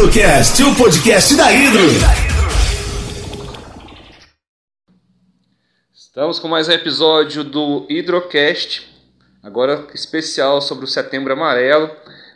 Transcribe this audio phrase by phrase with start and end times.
[0.00, 1.82] Hidrocast, o podcast da Hidro.
[5.92, 8.90] Estamos com mais um episódio do Hidrocast,
[9.42, 11.90] agora especial sobre o Setembro Amarelo,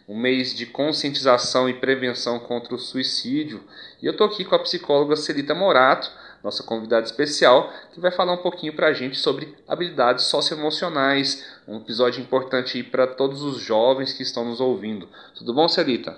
[0.07, 3.65] um mês de conscientização e prevenção contra o suicídio.
[4.03, 6.13] E eu estou aqui com a psicóloga Celita Morato,
[6.43, 11.79] nossa convidada especial, que vai falar um pouquinho para a gente sobre habilidades socioemocionais, um
[11.79, 15.09] episódio importante para todos os jovens que estão nos ouvindo.
[15.35, 16.15] Tudo bom, Celita?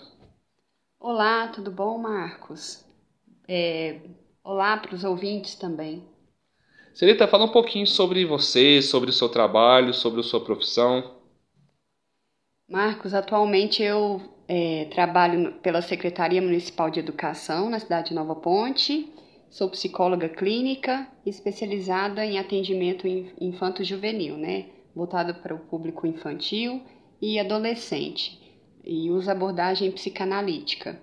[1.08, 2.84] Olá, tudo bom, Marcos?
[3.46, 4.00] É,
[4.42, 6.02] olá para os ouvintes também.
[6.92, 11.14] Celita, fala um pouquinho sobre você, sobre o seu trabalho, sobre a sua profissão.
[12.68, 19.08] Marcos, atualmente eu é, trabalho pela Secretaria Municipal de Educação na cidade de Nova Ponte.
[19.48, 23.06] Sou psicóloga clínica especializada em atendimento
[23.40, 24.70] infanto-juvenil, né?
[24.92, 26.82] Voltado para o público infantil
[27.22, 28.44] e adolescente
[28.86, 31.00] e usa abordagem psicanalítica.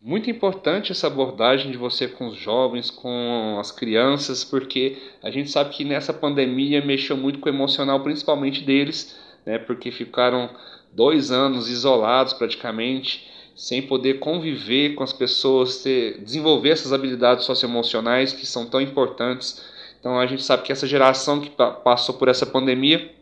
[0.00, 5.50] Muito importante essa abordagem de você com os jovens, com as crianças, porque a gente
[5.50, 9.58] sabe que nessa pandemia mexeu muito com o emocional, principalmente deles, né?
[9.58, 10.48] Porque ficaram
[10.92, 18.32] dois anos isolados praticamente, sem poder conviver com as pessoas, ter, desenvolver essas habilidades socioemocionais
[18.32, 19.64] que são tão importantes.
[19.98, 21.50] Então a gente sabe que essa geração que
[21.82, 23.12] passou por essa pandemia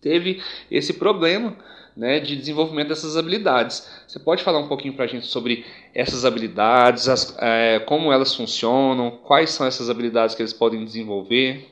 [0.00, 1.56] teve esse problema
[1.96, 3.88] né, de desenvolvimento dessas habilidades.
[4.06, 5.64] Você pode falar um pouquinho para a gente sobre
[5.94, 11.68] essas habilidades, as, é, como elas funcionam, quais são essas habilidades que eles podem desenvolver?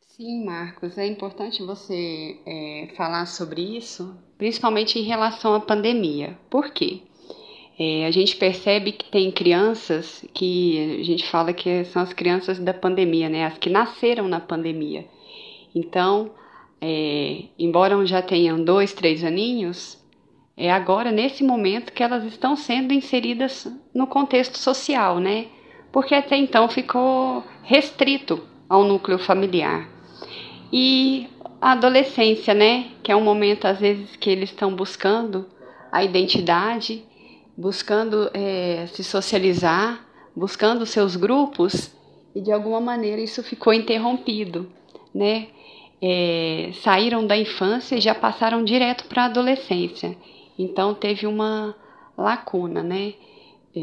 [0.00, 6.36] Sim, Marcos, é importante você é, falar sobre isso, principalmente em relação à pandemia.
[6.50, 7.00] Por quê?
[7.78, 12.58] É, a gente percebe que tem crianças que a gente fala que são as crianças
[12.58, 13.46] da pandemia, né?
[13.46, 15.06] As que nasceram na pandemia.
[15.74, 16.30] Então,
[16.80, 19.98] é, embora já tenham dois, três aninhos,
[20.56, 25.46] é agora, nesse momento, que elas estão sendo inseridas no contexto social, né?
[25.90, 29.88] Porque até então ficou restrito ao núcleo familiar.
[30.72, 31.26] E
[31.60, 32.90] a adolescência, né?
[33.02, 35.46] Que é um momento, às vezes, que eles estão buscando
[35.90, 37.04] a identidade,
[37.56, 40.06] buscando é, se socializar,
[40.36, 41.90] buscando seus grupos,
[42.34, 44.70] e de alguma maneira isso ficou interrompido,
[45.14, 45.48] né?
[46.02, 50.16] É, saíram da infância e já passaram direto para a adolescência.
[50.58, 51.74] Então teve uma
[52.16, 53.14] lacuna, né?
[53.74, 53.80] É,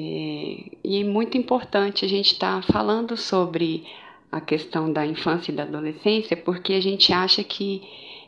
[0.83, 3.85] e é muito importante a gente estar tá falando sobre
[4.31, 7.81] a questão da infância e da adolescência, porque a gente acha que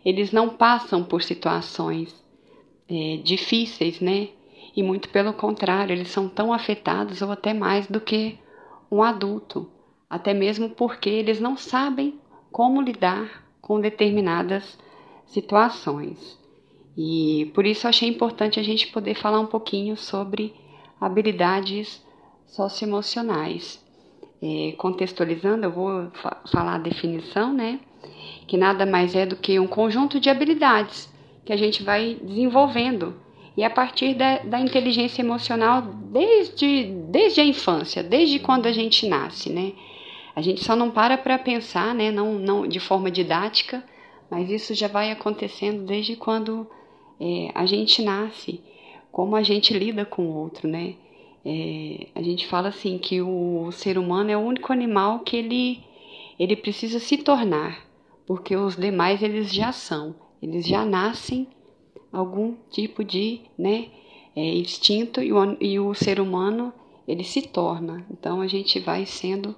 [0.05, 2.15] eles não passam por situações
[2.87, 4.29] é, difíceis, né?
[4.75, 8.37] E muito pelo contrário, eles são tão afetados ou até mais do que
[8.89, 9.69] um adulto,
[10.09, 12.19] até mesmo porque eles não sabem
[12.51, 14.79] como lidar com determinadas
[15.27, 16.39] situações.
[16.97, 20.55] E por isso achei importante a gente poder falar um pouquinho sobre
[20.99, 22.03] habilidades
[22.47, 23.79] socioemocionais.
[24.41, 27.79] É, contextualizando, eu vou fa falar a definição, né?
[28.47, 31.07] Que nada mais é do que um conjunto de habilidades
[31.45, 33.13] que a gente vai desenvolvendo
[33.55, 39.07] e a partir da, da inteligência emocional desde, desde a infância, desde quando a gente
[39.07, 39.73] nasce, né?
[40.39, 43.83] A gente só não para para pensar, né, não, não de forma didática,
[44.31, 46.65] mas isso já vai acontecendo desde quando
[47.19, 48.61] é, a gente nasce,
[49.11, 50.95] como a gente lida com o outro, né?
[51.45, 55.83] É, a gente fala assim que o ser humano é o único animal que ele,
[56.39, 57.85] ele precisa se tornar,
[58.25, 61.49] porque os demais eles já são, eles já nascem
[62.13, 63.87] algum tipo de né,
[64.33, 66.71] é, instinto e o, e o ser humano
[67.05, 68.07] ele se torna.
[68.09, 69.53] Então a gente vai sendo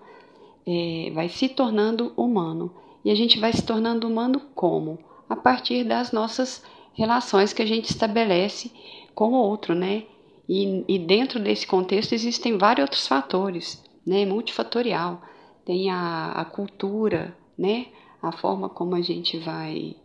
[0.65, 2.73] é, vai se tornando humano.
[3.03, 4.99] E a gente vai se tornando humano como?
[5.27, 6.63] A partir das nossas
[6.93, 8.71] relações que a gente estabelece
[9.15, 10.03] com o outro, né?
[10.47, 14.25] E, e dentro desse contexto existem vários outros fatores, né?
[14.25, 15.21] Multifatorial.
[15.65, 17.87] Tem a, a cultura, né?
[18.21, 19.95] A forma como a gente vai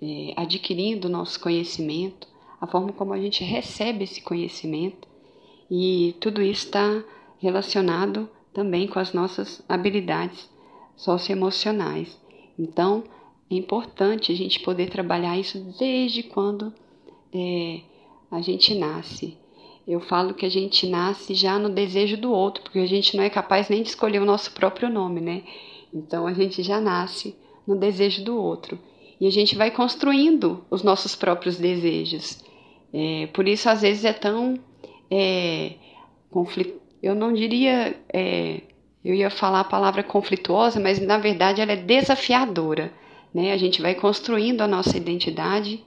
[0.00, 2.26] é, adquirindo nosso conhecimento,
[2.60, 5.08] a forma como a gente recebe esse conhecimento.
[5.70, 7.02] E tudo isso está
[7.38, 10.48] relacionado também com as nossas habilidades
[10.96, 12.18] socioemocionais.
[12.58, 13.04] Então,
[13.50, 16.72] é importante a gente poder trabalhar isso desde quando
[17.32, 17.80] é,
[18.30, 19.36] a gente nasce.
[19.86, 23.24] Eu falo que a gente nasce já no desejo do outro, porque a gente não
[23.24, 25.42] é capaz nem de escolher o nosso próprio nome, né?
[25.92, 27.34] Então a gente já nasce
[27.66, 28.78] no desejo do outro.
[29.20, 32.42] E a gente vai construindo os nossos próprios desejos.
[32.92, 34.58] É, por isso, às vezes, é tão
[35.10, 35.74] é,
[36.30, 38.60] conflito, eu não diria, é,
[39.04, 42.92] eu ia falar a palavra conflituosa, mas na verdade ela é desafiadora.
[43.32, 43.52] Né?
[43.52, 45.82] A gente vai construindo a nossa identidade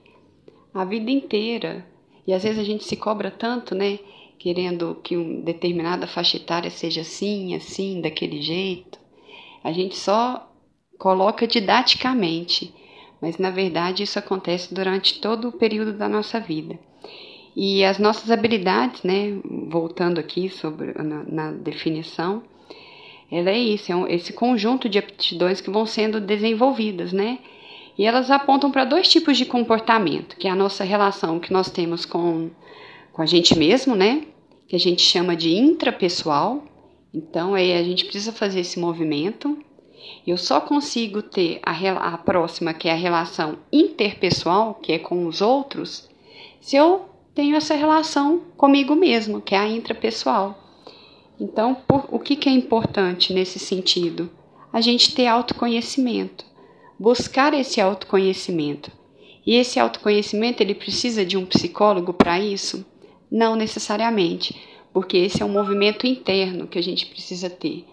[0.73, 1.85] a vida inteira.
[2.25, 3.99] E às vezes a gente se cobra tanto, né?
[4.39, 8.99] querendo que uma determinada faixa etária seja assim, assim, daquele jeito.
[9.63, 10.51] A gente só
[10.97, 12.73] coloca didaticamente,
[13.21, 16.77] mas na verdade isso acontece durante todo o período da nossa vida.
[17.55, 19.37] E as nossas habilidades, né,
[19.69, 22.43] voltando aqui sobre na, na definição,
[23.31, 27.39] ela é isso, é um, esse conjunto de aptidões que vão sendo desenvolvidas, né?
[27.97, 31.69] E elas apontam para dois tipos de comportamento, que é a nossa relação que nós
[31.69, 32.49] temos com,
[33.11, 34.23] com a gente mesmo, né?
[34.67, 36.63] Que a gente chama de intrapessoal.
[37.13, 39.57] Então, aí a gente precisa fazer esse movimento.
[40.25, 45.27] Eu só consigo ter a, a próxima, que é a relação interpessoal, que é com
[45.27, 46.09] os outros,
[46.59, 50.59] se eu tenho essa relação comigo mesmo, que é a intrapessoal.
[51.39, 54.29] Então, por, o que, que é importante nesse sentido?
[54.71, 56.45] A gente ter autoconhecimento,
[56.99, 58.91] buscar esse autoconhecimento.
[59.45, 62.85] E esse autoconhecimento ele precisa de um psicólogo para isso?
[63.29, 64.55] Não necessariamente,
[64.93, 67.85] porque esse é um movimento interno que a gente precisa ter.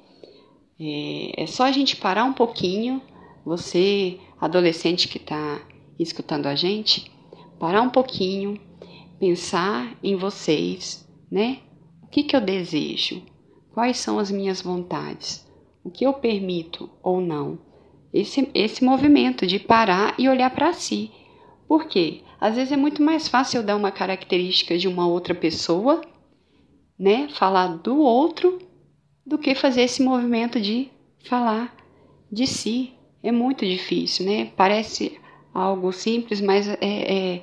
[0.78, 3.02] É, é só a gente parar um pouquinho,
[3.44, 5.60] você, adolescente que está
[5.98, 7.10] escutando a gente,
[7.58, 8.60] parar um pouquinho,
[9.20, 11.58] pensar em vocês, né?
[12.02, 13.22] O que, que eu desejo?
[13.72, 15.46] Quais são as minhas vontades?
[15.84, 17.58] O que eu permito ou não?
[18.12, 21.10] Esse, esse movimento de parar e olhar para si.
[21.68, 22.22] Por quê?
[22.40, 26.00] Às vezes é muito mais fácil dar uma característica de uma outra pessoa,
[26.98, 27.28] né?
[27.28, 28.58] Falar do outro,
[29.24, 30.88] do que fazer esse movimento de
[31.28, 31.76] falar
[32.32, 32.94] de si.
[33.22, 34.46] É muito difícil, né?
[34.56, 35.20] Parece
[35.52, 37.42] algo simples, mas é, é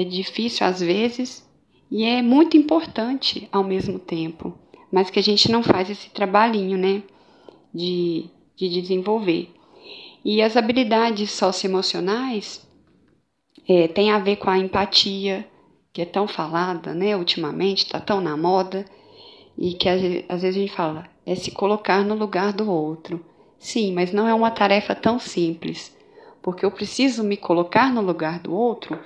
[0.00, 1.46] é difícil às vezes
[1.90, 4.56] e é muito importante ao mesmo tempo,
[4.92, 7.02] mas que a gente não faz esse trabalhinho, né,
[7.72, 9.50] de, de desenvolver.
[10.24, 12.66] E as habilidades socioemocionais
[13.66, 15.48] é, tem a ver com a empatia,
[15.92, 18.84] que é tão falada, né, ultimamente, está tão na moda,
[19.56, 23.24] e que às vezes a gente fala, é se colocar no lugar do outro.
[23.58, 25.96] Sim, mas não é uma tarefa tão simples,
[26.40, 28.98] porque eu preciso me colocar no lugar do outro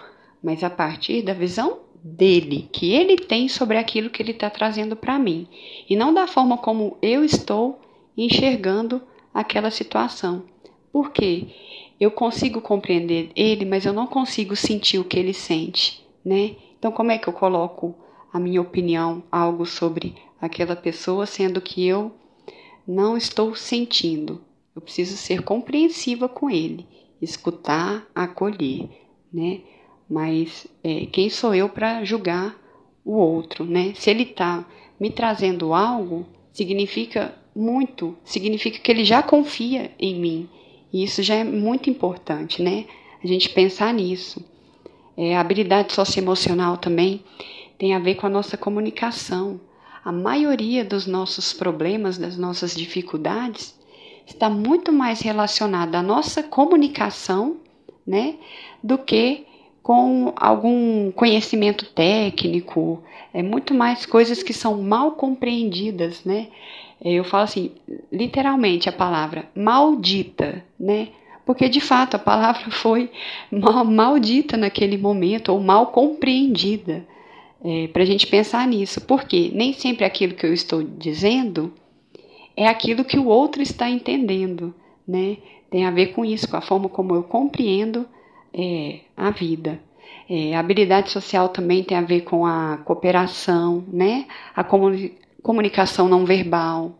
[0.42, 4.96] mas a partir da visão dele, que ele tem sobre aquilo que ele está trazendo
[4.96, 5.46] para mim,
[5.88, 7.80] e não da forma como eu estou
[8.16, 9.00] enxergando
[9.32, 10.44] aquela situação.
[10.92, 11.46] Por quê?
[12.00, 16.56] Eu consigo compreender ele, mas eu não consigo sentir o que ele sente, né?
[16.78, 17.94] Então, como é que eu coloco
[18.32, 22.12] a minha opinião, algo sobre aquela pessoa, sendo que eu
[22.86, 24.40] não estou sentindo?
[24.74, 26.86] Eu preciso ser compreensiva com ele,
[27.20, 28.88] escutar, acolher,
[29.32, 29.60] né?
[30.12, 32.54] Mas é, quem sou eu para julgar
[33.02, 33.94] o outro, né?
[33.96, 34.62] Se ele está
[35.00, 40.48] me trazendo algo, significa muito, significa que ele já confia em mim.
[40.92, 42.84] E isso já é muito importante, né?
[43.24, 44.44] A gente pensar nisso.
[45.16, 47.24] É, a habilidade socioemocional também
[47.78, 49.58] tem a ver com a nossa comunicação.
[50.04, 53.74] A maioria dos nossos problemas, das nossas dificuldades,
[54.26, 57.56] está muito mais relacionada à nossa comunicação,
[58.06, 58.34] né,
[58.82, 59.46] do que
[59.82, 63.02] com algum conhecimento técnico,
[63.34, 66.48] é muito mais coisas que são mal compreendidas, né?
[67.04, 67.72] Eu falo assim,
[68.12, 71.08] literalmente a palavra maldita, né?
[71.44, 73.10] Porque de fato a palavra foi
[73.50, 77.04] mal, maldita naquele momento ou mal compreendida.
[77.64, 81.72] É, Para a gente pensar nisso, porque nem sempre aquilo que eu estou dizendo
[82.56, 84.74] é aquilo que o outro está entendendo,
[85.06, 85.38] né?
[85.70, 88.06] Tem a ver com isso, com a forma como eu compreendo
[88.52, 89.80] é, a vida.
[90.28, 94.26] É, habilidade social também tem a ver com a cooperação, né?
[94.54, 96.96] a comuni comunicação não verbal,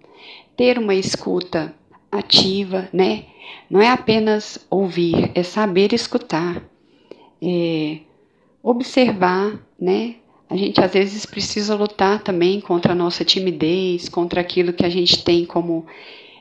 [0.57, 1.73] ter uma escuta
[2.11, 3.25] ativa, né?
[3.71, 6.61] Não é apenas ouvir, é saber escutar,
[7.41, 8.01] é
[8.63, 10.17] observar, né?
[10.51, 14.91] A gente às vezes precisa lutar também contra a nossa timidez, contra aquilo que a
[14.91, 15.87] gente tem como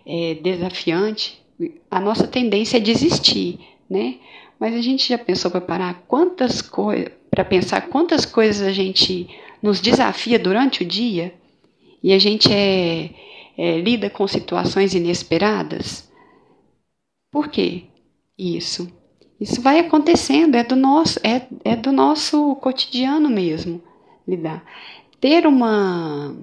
[0.05, 1.41] é, desafiante.
[1.89, 4.15] A nossa tendência é desistir, né?
[4.61, 9.27] Mas a gente já pensou para parar quantas coisas, para pensar quantas coisas a gente
[9.59, 11.33] nos desafia durante o dia
[12.03, 13.09] e a gente é,
[13.57, 16.07] é, lida com situações inesperadas?
[17.31, 17.85] Por quê
[18.37, 18.87] isso?
[19.39, 23.81] Isso vai acontecendo, é do nosso, é, é do nosso cotidiano mesmo
[24.27, 24.63] lidar.
[25.19, 26.35] Ter uma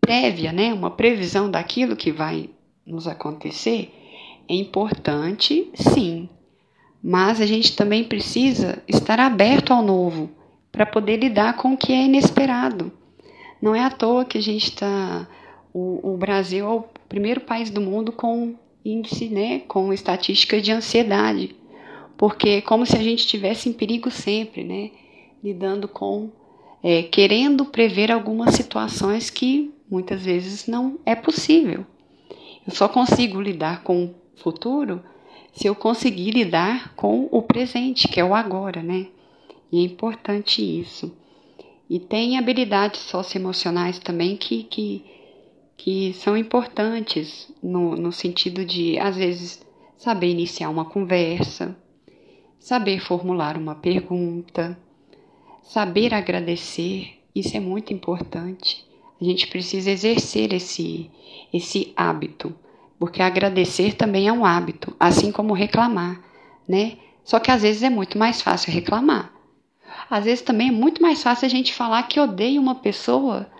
[0.00, 2.48] prévia, né, uma previsão daquilo que vai
[2.86, 3.92] nos acontecer
[4.48, 6.28] é importante, sim,
[7.02, 10.30] mas a gente também precisa estar aberto ao novo
[10.70, 12.92] para poder lidar com o que é inesperado.
[13.60, 15.28] Não é à toa que a gente está.
[15.74, 18.54] O, o, Brasil é o primeiro país do mundo com
[18.84, 21.54] índice, né, com estatística de ansiedade,
[22.16, 24.90] porque é como se a gente estivesse em perigo sempre, né,
[25.42, 26.30] lidando com
[26.82, 31.86] é, querendo prever algumas situações que muitas vezes não é possível.
[32.66, 35.02] Eu só consigo lidar com o futuro
[35.52, 39.06] se eu conseguir lidar com o presente, que é o agora, né?
[39.70, 41.12] E é importante isso.
[41.88, 45.04] E tem habilidades socioemocionais também que, que,
[45.76, 49.64] que são importantes no, no sentido de, às vezes,
[49.96, 51.76] saber iniciar uma conversa,
[52.58, 54.78] saber formular uma pergunta,
[55.62, 58.84] saber agradecer, isso é muito importante.
[59.20, 61.10] A gente precisa exercer esse,
[61.52, 62.54] esse hábito,
[63.02, 66.20] porque agradecer também é um hábito, assim como reclamar,
[66.68, 66.98] né?
[67.24, 69.32] Só que às vezes é muito mais fácil reclamar.
[70.08, 73.50] Às vezes também é muito mais fácil a gente falar que odeia uma pessoa,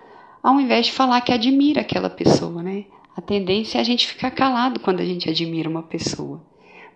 [0.41, 2.85] ao invés de falar que admira aquela pessoa, né?
[3.17, 6.41] A tendência é a gente ficar calado quando a gente admira uma pessoa.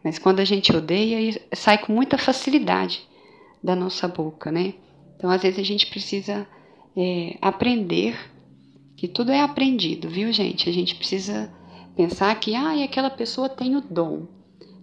[0.01, 3.01] Mas quando a gente odeia, sai com muita facilidade
[3.61, 4.73] da nossa boca, né?
[5.17, 6.47] Então, às vezes, a gente precisa
[6.95, 8.17] é, aprender
[8.95, 10.69] que tudo é aprendido, viu, gente?
[10.69, 11.56] A gente precisa
[11.97, 14.27] pensar que, ah, aquela pessoa tem o dom.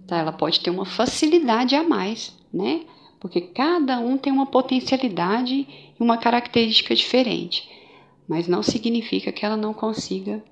[0.06, 0.18] Tá?
[0.18, 2.85] Ela pode ter uma facilidade a mais, né?
[3.21, 7.71] Porque cada um tem uma potencialidade e uma característica diferente.
[8.28, 10.44] Mas não significa que ela não consiga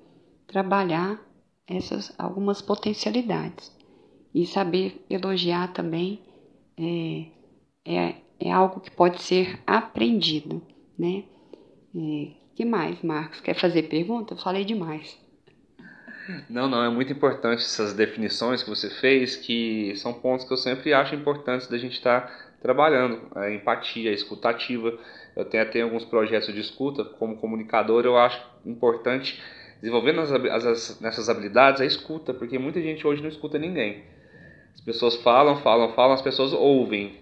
[0.47, 1.19] trabalhar
[1.67, 3.71] essas algumas potencialidades.
[4.33, 6.19] E saber elogiar também
[6.75, 7.25] é,
[7.85, 10.61] é, é algo que pode ser aprendido,
[10.97, 11.25] né?
[11.95, 13.41] É, que mais, Marcos?
[13.41, 14.33] Quer fazer pergunta?
[14.33, 15.22] Eu falei demais.
[16.49, 20.57] Não, não, é muito importante essas definições que você fez, que são pontos que eu
[20.57, 23.27] sempre acho importantes da gente estar tá trabalhando.
[23.35, 24.97] A empatia, a escutativa.
[25.35, 29.41] Eu tenho até alguns projetos de escuta, como comunicador, eu acho importante
[29.81, 34.03] desenvolver nas, as, nessas habilidades a escuta, porque muita gente hoje não escuta ninguém.
[34.73, 37.21] As pessoas falam, falam, falam, as pessoas ouvem.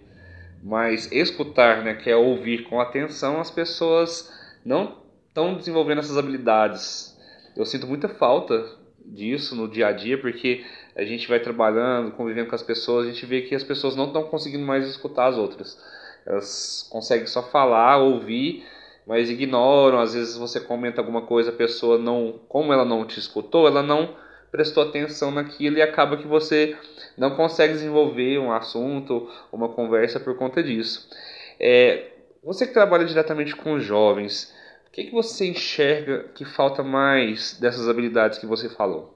[0.64, 4.32] Mas escutar, né, que é ouvir com atenção, as pessoas
[4.64, 7.18] não estão desenvolvendo essas habilidades.
[7.58, 8.80] Eu sinto muita falta
[9.12, 10.64] disso no dia a dia, porque
[10.96, 14.08] a gente vai trabalhando, convivendo com as pessoas, a gente vê que as pessoas não
[14.08, 15.78] estão conseguindo mais escutar as outras.
[16.26, 18.64] Elas conseguem só falar, ouvir,
[19.06, 20.00] mas ignoram.
[20.00, 23.84] Às vezes você comenta alguma coisa, a pessoa não, como ela não te escutou, ela
[23.84, 24.16] não
[24.52, 26.76] prestou atenção naquilo e acaba que você
[27.18, 31.10] não consegue desenvolver um assunto, uma conversa por conta disso.
[31.60, 32.12] É,
[32.44, 34.54] você que trabalha diretamente com jovens,
[34.92, 39.16] o que, que você enxerga que falta mais dessas habilidades que você falou?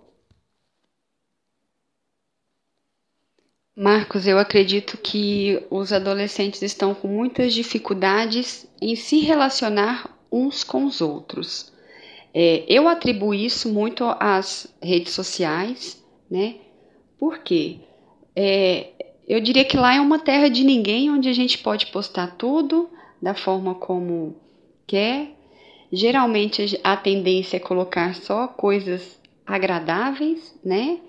[3.75, 10.86] Marcos, eu acredito que os adolescentes estão com muitas dificuldades em se relacionar uns com
[10.86, 11.74] os outros.
[12.34, 16.01] É, eu atribuo isso muito às redes sociais,
[16.32, 16.55] né?
[17.20, 17.79] Por quê?
[18.34, 18.91] É,
[19.27, 22.89] eu diria que lá é uma terra de ninguém, onde a gente pode postar tudo
[23.22, 24.38] da forma como
[24.88, 25.35] quer.
[25.96, 31.00] Geralmente a tendência é colocar só coisas agradáveis, né?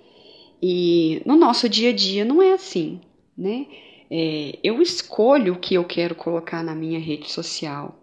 [0.62, 3.00] E no nosso dia a dia não é assim,
[3.37, 3.66] né?
[4.09, 7.99] É, eu escolho o que eu quero colocar na minha rede social.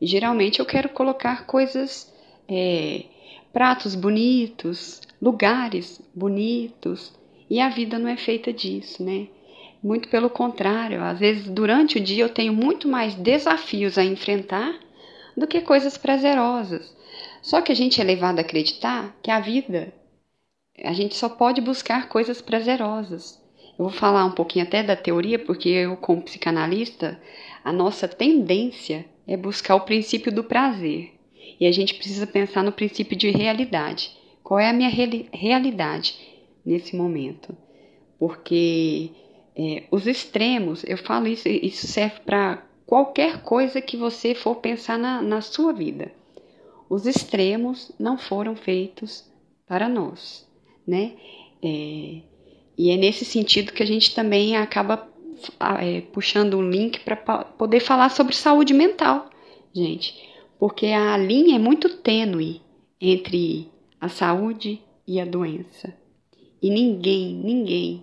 [0.00, 2.14] E geralmente eu quero colocar coisas,
[2.48, 3.02] é,
[3.52, 7.12] pratos bonitos, lugares bonitos.
[7.50, 9.26] E a vida não é feita disso, né?
[9.82, 14.86] Muito pelo contrário, às vezes durante o dia eu tenho muito mais desafios a enfrentar
[15.38, 16.94] do que coisas prazerosas.
[17.42, 19.92] Só que a gente é levado a acreditar que a vida
[20.84, 23.40] a gente só pode buscar coisas prazerosas.
[23.78, 27.20] Eu vou falar um pouquinho até da teoria, porque eu, como psicanalista,
[27.64, 31.12] a nossa tendência é buscar o princípio do prazer.
[31.60, 34.16] E a gente precisa pensar no princípio de realidade.
[34.42, 36.14] Qual é a minha reali realidade
[36.64, 37.56] nesse momento?
[38.18, 39.10] Porque
[39.56, 44.98] é, os extremos, eu falo isso, isso serve para qualquer coisa que você for pensar
[44.98, 46.10] na, na sua vida.
[46.90, 49.30] Os extremos não foram feitos
[49.64, 50.48] para nós
[50.88, 51.12] né?
[51.62, 52.22] É,
[52.78, 55.06] e é nesse sentido que a gente também acaba
[55.82, 59.28] é, puxando um link para poder falar sobre saúde mental,
[59.74, 60.14] gente,
[60.58, 62.62] porque a linha é muito tênue
[62.98, 63.68] entre
[64.00, 65.94] a saúde e a doença.
[66.62, 68.02] E ninguém, ninguém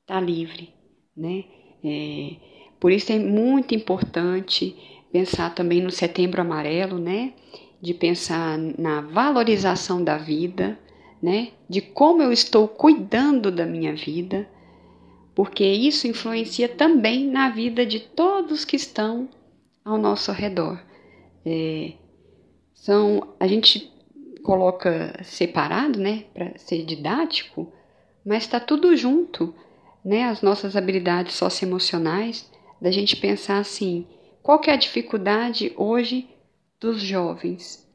[0.00, 0.70] está livre,
[1.16, 1.44] né?
[1.84, 2.36] É,
[2.78, 4.76] por isso é muito importante
[5.12, 7.32] pensar também no Setembro Amarelo, né?
[7.80, 10.78] De pensar na valorização da vida,
[11.22, 11.48] né?
[11.68, 14.48] De como eu estou cuidando da minha vida,
[15.34, 19.28] porque isso influencia também na vida de todos que estão
[19.84, 20.80] ao nosso redor.
[21.44, 21.92] É,
[22.74, 23.92] são a gente
[24.42, 27.72] coloca separado, né, para ser didático,
[28.24, 29.54] mas está tudo junto,
[30.04, 30.24] né?
[30.24, 32.50] As nossas habilidades socioemocionais,
[32.84, 34.06] da gente pensar assim,
[34.42, 36.28] qual que é a dificuldade hoje
[36.78, 37.90] dos jovens.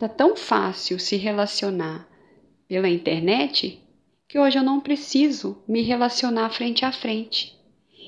[0.00, 2.08] Tá tão fácil se relacionar
[2.66, 3.80] pela internet
[4.26, 7.56] que hoje eu não preciso me relacionar frente a frente.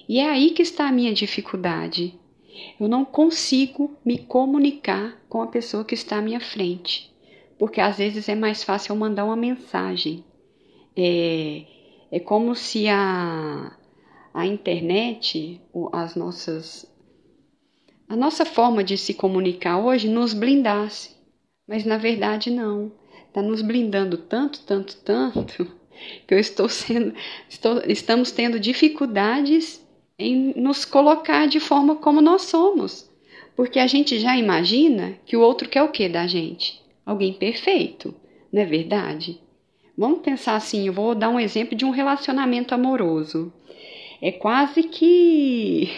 [0.09, 2.19] E é aí que está a minha dificuldade.
[2.81, 7.15] Eu não consigo me comunicar com a pessoa que está à minha frente,
[7.61, 10.25] porque às vezes é mais fácil eu mandar uma mensagem.
[10.97, 11.63] É,
[12.11, 13.77] é como se a,
[14.35, 15.61] a internet,
[15.93, 16.87] as nossas,
[18.09, 21.11] a nossa forma de se comunicar hoje nos blindasse,
[21.67, 22.93] mas na verdade não.
[23.29, 25.67] Está nos blindando tanto, tanto, tanto
[26.27, 27.15] que eu estou sendo,
[27.49, 29.83] estou, estamos tendo dificuldades
[30.19, 33.11] em nos colocar de forma como nós somos.
[33.57, 36.81] Porque a gente já imagina que o outro quer o que da gente?
[37.05, 38.15] Alguém perfeito,
[38.53, 39.41] não é verdade?
[39.97, 43.53] Vamos pensar assim, eu vou dar um exemplo de um relacionamento amoroso.
[44.23, 45.89] É quase que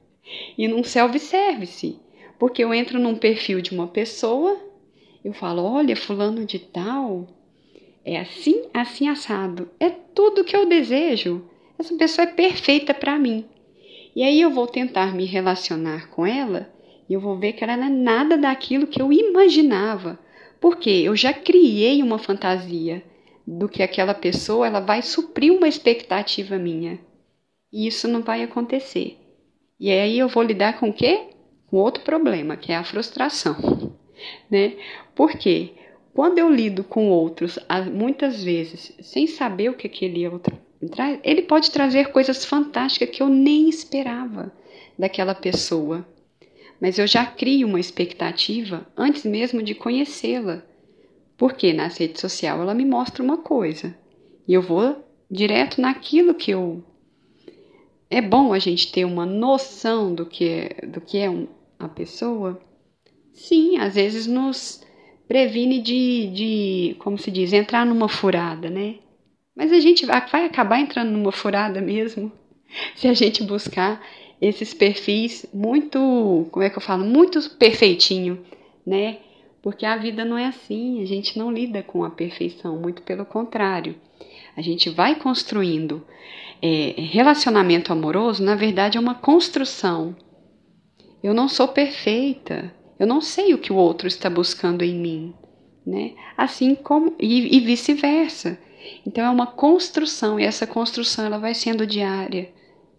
[0.56, 2.00] e num self-service,
[2.38, 4.58] porque eu entro num perfil de uma pessoa,
[5.22, 7.28] eu falo, olha, fulano de tal,
[8.02, 11.44] é assim, assim assado, é tudo que eu desejo.
[11.78, 13.44] Essa pessoa é perfeita para mim.
[14.14, 16.72] E aí eu vou tentar me relacionar com ela
[17.06, 20.18] e eu vou ver que ela não é nada daquilo que eu imaginava.
[20.58, 23.02] Porque eu já criei uma fantasia
[23.46, 26.98] do que aquela pessoa ela vai suprir uma expectativa minha.
[27.76, 29.18] E isso não vai acontecer.
[29.78, 31.26] E aí eu vou lidar com o quê?
[31.66, 33.54] Com outro problema, que é a frustração.
[34.50, 34.78] Né?
[35.14, 35.72] Por quê?
[36.14, 37.58] Quando eu lido com outros,
[37.92, 40.56] muitas vezes, sem saber o que aquele outro
[41.22, 44.50] ele pode trazer coisas fantásticas que eu nem esperava
[44.98, 46.06] daquela pessoa.
[46.80, 50.62] Mas eu já crio uma expectativa antes mesmo de conhecê-la.
[51.36, 53.94] Porque na rede social ela me mostra uma coisa
[54.48, 56.82] e eu vou direto naquilo que eu.
[58.08, 61.48] É bom a gente ter uma noção do que é, do que é um,
[61.78, 62.60] a pessoa.
[63.32, 64.84] Sim, às vezes nos
[65.26, 68.96] previne de, de, como se diz, entrar numa furada, né?
[69.56, 72.30] Mas a gente vai acabar entrando numa furada mesmo
[72.94, 74.00] se a gente buscar
[74.40, 78.44] esses perfis muito, como é que eu falo, muito perfeitinho,
[78.86, 79.18] né?
[79.62, 83.24] Porque a vida não é assim, a gente não lida com a perfeição, muito pelo
[83.24, 83.96] contrário.
[84.56, 86.04] A gente vai construindo.
[86.62, 90.16] É, relacionamento amoroso, na verdade, é uma construção.
[91.22, 95.34] Eu não sou perfeita, eu não sei o que o outro está buscando em mim,
[95.86, 96.12] né?
[96.36, 98.58] Assim como e, e vice-versa.
[99.04, 102.50] Então é uma construção e essa construção ela vai sendo diária,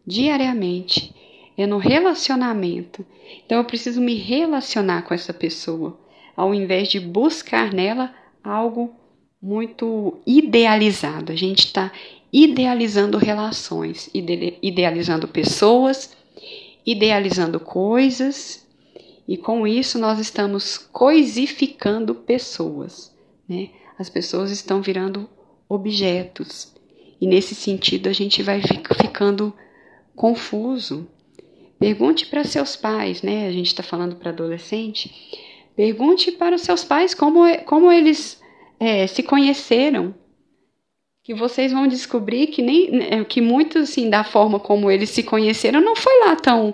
[0.06, 1.16] diariamente.
[1.58, 3.04] É no relacionamento.
[3.46, 6.00] Então eu preciso me relacionar com essa pessoa,
[6.36, 8.94] ao invés de buscar nela algo
[9.42, 11.32] muito idealizado.
[11.32, 11.92] A gente está
[12.32, 16.16] idealizando relações, idealizando pessoas,
[16.86, 18.66] idealizando coisas,
[19.28, 23.14] e com isso nós estamos coisificando pessoas.
[23.48, 23.70] Né?
[23.98, 25.30] As pessoas estão virando
[25.68, 26.74] objetos.
[27.20, 29.54] E nesse sentido a gente vai ficando
[30.16, 31.08] confuso.
[31.80, 33.48] Pergunte para seus pais, né?
[33.48, 35.14] A gente está falando para adolescente.
[35.76, 38.37] Pergunte para os seus pais como, como eles
[38.80, 40.14] é, se conheceram.
[41.24, 45.24] Que vocês vão descobrir que nem né, que muito assim da forma como eles se
[45.24, 46.74] conheceram não foi lá tão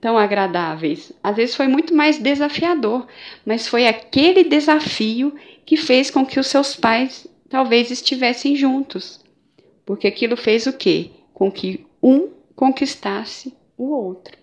[0.00, 1.12] tão agradáveis.
[1.20, 3.08] Às vezes foi muito mais desafiador,
[3.44, 5.34] mas foi aquele desafio
[5.66, 9.20] que fez com que os seus pais talvez estivessem juntos,
[9.84, 11.10] porque aquilo fez o quê?
[11.34, 14.36] Com que um conquistasse o outro,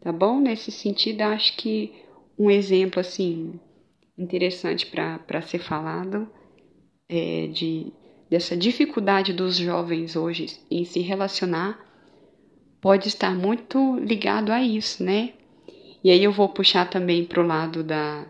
[0.00, 0.38] tá bom?
[0.38, 1.92] Nesse sentido, acho que
[2.38, 3.58] um exemplo assim
[4.16, 6.28] interessante para ser falado
[7.10, 7.92] é de
[8.30, 11.84] dessa dificuldade dos jovens hoje em se relacionar
[12.80, 15.32] pode estar muito ligado a isso, né?
[16.02, 18.24] E aí eu vou puxar também para o lado da,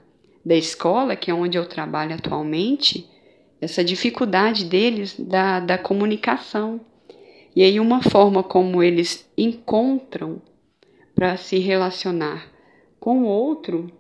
[0.45, 3.09] da escola, que é onde eu trabalho atualmente,
[3.61, 6.81] essa dificuldade deles da, da comunicação.
[7.55, 10.41] E aí, uma forma como eles encontram
[11.15, 12.51] para se relacionar
[12.99, 13.91] com o outro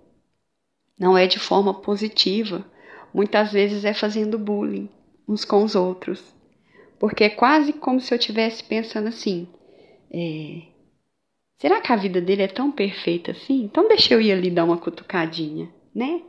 [0.98, 2.64] não é de forma positiva.
[3.12, 4.88] Muitas vezes é fazendo bullying
[5.28, 6.34] uns com os outros.
[6.98, 9.48] Porque é quase como se eu estivesse pensando assim:
[10.12, 10.62] é,
[11.58, 13.64] será que a vida dele é tão perfeita assim?
[13.64, 16.22] Então deixa eu ir ali dar uma cutucadinha, né?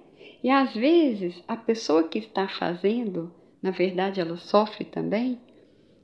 [0.43, 5.39] E às vezes a pessoa que está fazendo, na verdade ela sofre também,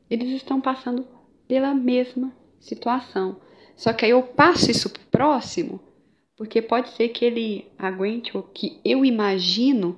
[0.10, 1.08] eles estão passando
[1.48, 3.38] pela mesma situação.
[3.76, 5.80] Só que aí eu passo isso pro próximo,
[6.36, 9.98] porque pode ser que ele aguente ou que eu imagino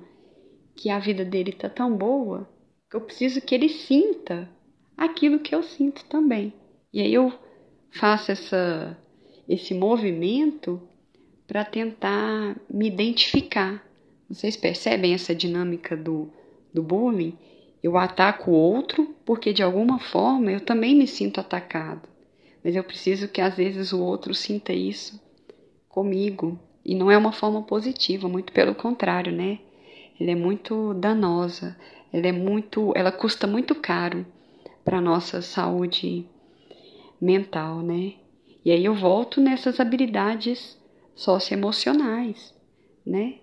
[0.80, 2.48] que a vida dele tá tão boa
[2.88, 4.48] que eu preciso que ele sinta
[4.96, 6.54] aquilo que eu sinto também.
[6.90, 7.30] E aí eu
[7.90, 8.96] faço essa
[9.46, 10.80] esse movimento
[11.46, 13.84] para tentar me identificar.
[14.26, 16.32] Vocês percebem essa dinâmica do,
[16.72, 17.36] do bullying?
[17.82, 22.08] Eu ataco o outro porque de alguma forma eu também me sinto atacado.
[22.64, 25.20] Mas eu preciso que às vezes o outro sinta isso
[25.90, 26.58] comigo.
[26.82, 29.58] E não é uma forma positiva, muito pelo contrário, né?
[30.20, 31.74] Ela é muito danosa,
[32.12, 34.26] ela é muito, ela custa muito caro
[34.84, 36.28] para nossa saúde
[37.18, 38.14] mental, né?
[38.62, 40.78] E aí eu volto nessas habilidades
[41.14, 42.54] socioemocionais,
[43.06, 43.38] né?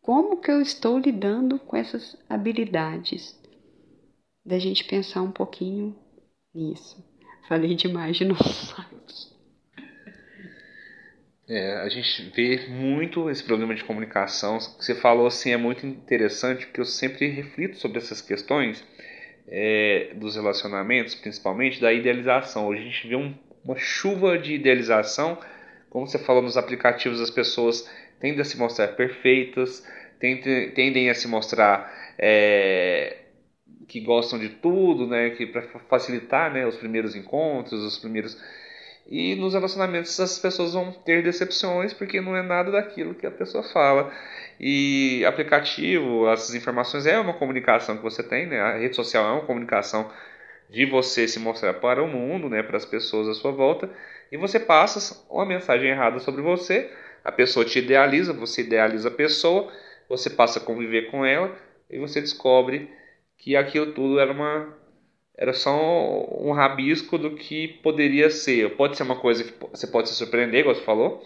[0.00, 3.36] Como que eu estou lidando com essas habilidades?
[4.44, 5.96] Da gente pensar um pouquinho
[6.54, 7.04] nisso.
[7.48, 8.44] Falei demais de novo.
[11.48, 14.58] É, a gente vê muito esse problema de comunicação.
[14.58, 18.84] Que você falou assim é muito interessante, porque eu sempre reflito sobre essas questões
[19.46, 22.66] é, dos relacionamentos, principalmente da idealização.
[22.66, 23.32] Hoje a gente vê um,
[23.64, 25.38] uma chuva de idealização,
[25.88, 29.86] como você falou nos aplicativos, as pessoas tendem a se mostrar perfeitas,
[30.18, 33.18] tendem, tendem a se mostrar é,
[33.86, 38.36] que gostam de tudo, né, que para facilitar, né, os primeiros encontros, os primeiros
[39.08, 43.30] e nos relacionamentos as pessoas vão ter decepções porque não é nada daquilo que a
[43.30, 44.12] pessoa fala.
[44.58, 48.60] E aplicativo, essas informações é uma comunicação que você tem, né?
[48.60, 50.10] A rede social é uma comunicação
[50.68, 53.88] de você se mostrar para o mundo, né, para as pessoas à sua volta,
[54.30, 56.90] e você passa uma mensagem errada sobre você,
[57.24, 59.72] a pessoa te idealiza, você idealiza a pessoa,
[60.08, 61.56] você passa a conviver com ela
[61.90, 62.90] e você descobre
[63.38, 64.74] que aquilo tudo era uma
[65.36, 65.76] era só
[66.40, 68.74] um rabisco do que poderia ser.
[68.76, 71.22] Pode ser uma coisa que você pode se surpreender, igual você falou,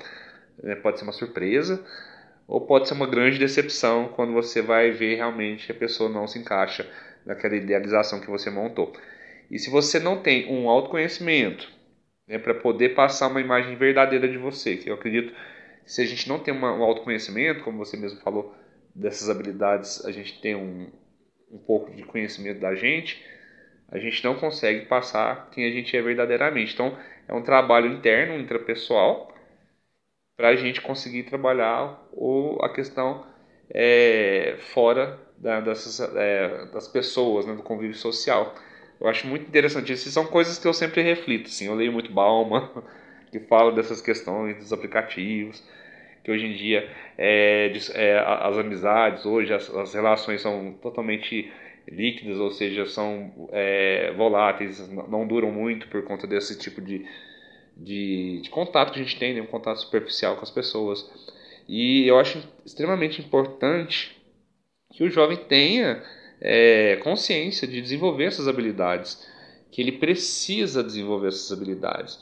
[0.62, 0.74] né?
[0.74, 1.84] pode ser uma surpresa,
[2.48, 6.26] ou pode ser uma grande decepção quando você vai ver realmente que a pessoa não
[6.26, 6.90] se encaixa
[7.24, 8.92] naquela idealização que você montou.
[9.48, 11.70] E se você não tem um autoconhecimento
[12.26, 15.32] né, para poder passar uma imagem verdadeira de você, que eu acredito
[15.84, 18.54] que se a gente não tem uma, um autoconhecimento, como você mesmo falou,
[18.94, 20.88] dessas habilidades, a gente tem um,
[21.50, 23.24] um pouco de conhecimento da gente,
[23.90, 26.74] a gente não consegue passar quem a gente é verdadeiramente.
[26.74, 29.34] Então, é um trabalho interno, intrapessoal,
[30.36, 33.26] para a gente conseguir trabalhar ou a questão
[33.72, 38.54] é, fora da, dessas, é, das pessoas, né, do convívio social.
[39.00, 40.10] Eu acho muito interessante isso.
[40.10, 41.46] São coisas que eu sempre reflito.
[41.46, 41.66] Assim.
[41.66, 42.70] Eu leio muito Bauman,
[43.32, 45.62] que fala dessas questões dos aplicativos,
[46.22, 51.50] que hoje em dia é, é, as amizades, hoje as, as relações são totalmente
[51.88, 57.06] líquidas, ou seja, são é, voláteis, não duram muito por conta desse tipo de,
[57.76, 59.40] de, de, contato que a gente tem, né?
[59.40, 61.08] um contato superficial com as pessoas.
[61.68, 64.20] E eu acho extremamente importante
[64.92, 66.02] que o jovem tenha
[66.40, 69.26] é, consciência de desenvolver essas habilidades,
[69.70, 72.18] que ele precisa desenvolver essas habilidades.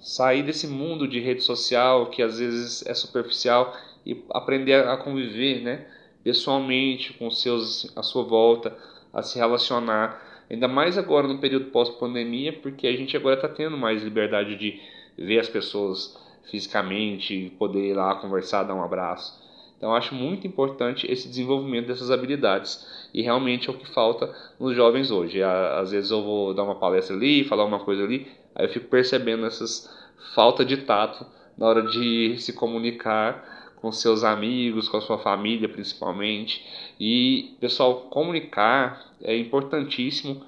[0.00, 5.62] Sair desse mundo de rede social que às vezes é superficial e aprender a conviver,
[5.62, 5.86] né?
[6.24, 8.76] Pessoalmente com seus à sua volta,
[9.12, 13.76] a se relacionar, ainda mais agora no período pós-pandemia, porque a gente agora está tendo
[13.76, 14.80] mais liberdade de
[15.16, 16.18] ver as pessoas
[16.50, 19.44] fisicamente, poder ir lá conversar, dar um abraço.
[19.76, 24.74] Então acho muito importante esse desenvolvimento dessas habilidades e realmente é o que falta nos
[24.74, 25.42] jovens hoje.
[25.42, 28.86] Às vezes eu vou dar uma palestra ali, falar uma coisa ali, aí eu fico
[28.88, 29.92] percebendo essas
[30.34, 35.68] falta de tato na hora de se comunicar com seus amigos, com a sua família
[35.68, 36.64] principalmente.
[36.98, 40.42] E, pessoal, comunicar é importantíssimo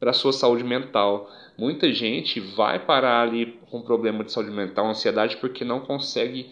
[0.00, 1.30] para a sua saúde mental.
[1.56, 6.50] Muita gente vai parar ali com problema de saúde mental, ansiedade, porque não consegue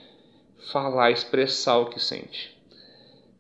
[0.71, 2.57] falar, expressar o que sente.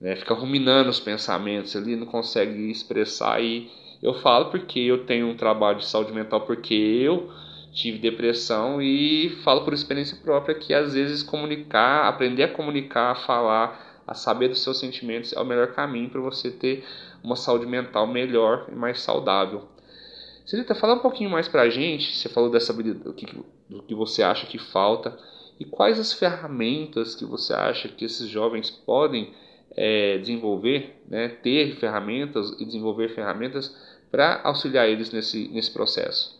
[0.00, 0.16] Né?
[0.16, 3.40] Fica ruminando os pensamentos ali, não consegue expressar.
[3.40, 3.70] E
[4.02, 7.30] eu falo porque eu tenho um trabalho de saúde mental, porque eu
[7.72, 13.14] tive depressão e falo por experiência própria que às vezes comunicar, aprender a comunicar, a
[13.14, 16.85] falar, a saber dos seus sentimentos é o melhor caminho para você ter
[17.22, 19.68] uma saúde mental melhor e mais saudável.
[20.46, 23.26] Celita, fala um pouquinho mais para a gente, você falou dessa que,
[23.68, 25.18] do que você acha que falta
[25.61, 29.35] e quais as ferramentas que você acha que esses jovens podem
[29.76, 33.76] é, desenvolver, né, ter ferramentas e desenvolver ferramentas
[34.11, 36.38] para auxiliar eles nesse, nesse processo.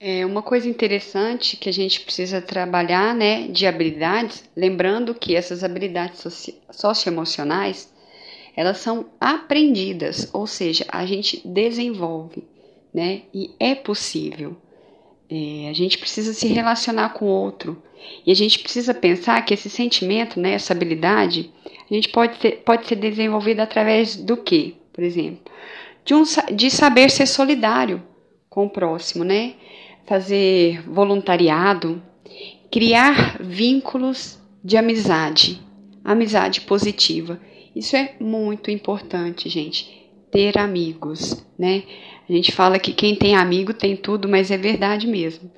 [0.00, 5.62] É uma coisa interessante que a gente precisa trabalhar, né, de habilidades, lembrando que essas
[5.62, 7.92] habilidades soci socioemocionais,
[8.56, 12.44] elas são aprendidas, ou seja, a gente desenvolve,
[12.92, 14.56] né, e é possível.
[15.30, 17.82] É, a gente precisa se relacionar com o outro
[18.26, 21.52] e a gente precisa pensar que esse sentimento, né, essa habilidade,
[21.88, 24.74] a gente pode ser, pode ser desenvolvida através do quê?
[24.92, 25.52] Por exemplo,
[26.04, 28.02] de, um, de saber ser solidário
[28.50, 29.54] com o próximo, né?
[30.06, 32.02] Fazer voluntariado
[32.74, 35.60] criar vínculos de amizade,
[36.04, 37.38] amizade positiva.
[37.74, 39.88] Isso é muito importante, gente.
[40.28, 41.84] Ter amigos, né?
[42.28, 45.48] A gente fala que quem tem amigo tem tudo, mas é verdade mesmo.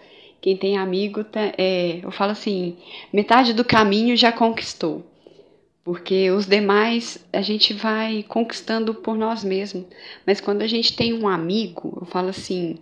[0.42, 2.76] Quem tem amigo, tá, é, eu falo assim,
[3.10, 5.02] metade do caminho já conquistou.
[5.82, 9.86] Porque os demais a gente vai conquistando por nós mesmos.
[10.26, 12.76] Mas quando a gente tem um amigo, eu falo assim,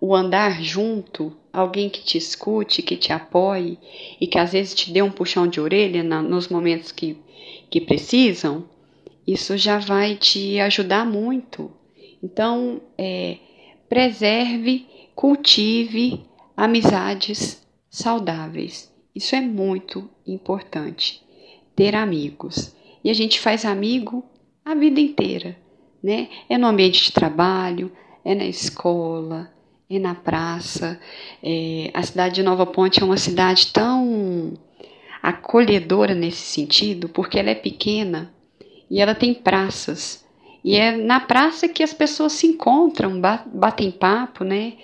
[0.00, 3.78] o andar junto, alguém que te escute, que te apoie
[4.20, 7.18] e que às vezes te dê um puxão de orelha na, nos momentos que,
[7.68, 8.64] que precisam,
[9.26, 11.70] isso já vai te ajudar muito.
[12.22, 13.36] Então, é,
[13.88, 16.24] preserve, cultive
[16.56, 18.92] amizades saudáveis.
[19.14, 21.22] Isso é muito importante
[21.76, 22.74] ter amigos.
[23.02, 24.24] E a gente faz amigo
[24.64, 25.56] a vida inteira,
[26.02, 26.28] né?
[26.48, 27.90] É no ambiente de trabalho,
[28.24, 29.50] é na escola,
[29.90, 30.98] é na praça.
[31.42, 34.52] É, a cidade de Nova Ponte é uma cidade tão
[35.20, 38.32] acolhedora nesse sentido, porque ela é pequena
[38.88, 40.24] e ela tem praças.
[40.62, 44.74] E é na praça que as pessoas se encontram, batem papo, né?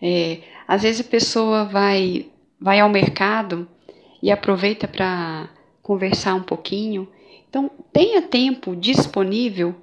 [0.00, 2.26] É, às vezes a pessoa vai,
[2.58, 3.68] vai ao mercado
[4.22, 5.50] e aproveita para
[5.82, 7.06] conversar um pouquinho.
[7.48, 9.74] Então, tenha tempo disponível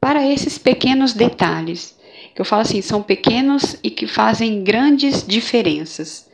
[0.00, 1.96] para esses pequenos detalhes,
[2.34, 6.30] que eu falo assim, são pequenos e que fazem grandes diferenças.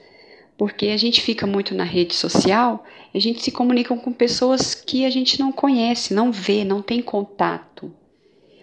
[0.56, 2.84] Porque a gente fica muito na rede social,
[3.14, 7.00] a gente se comunica com pessoas que a gente não conhece, não vê, não tem
[7.00, 7.92] contato.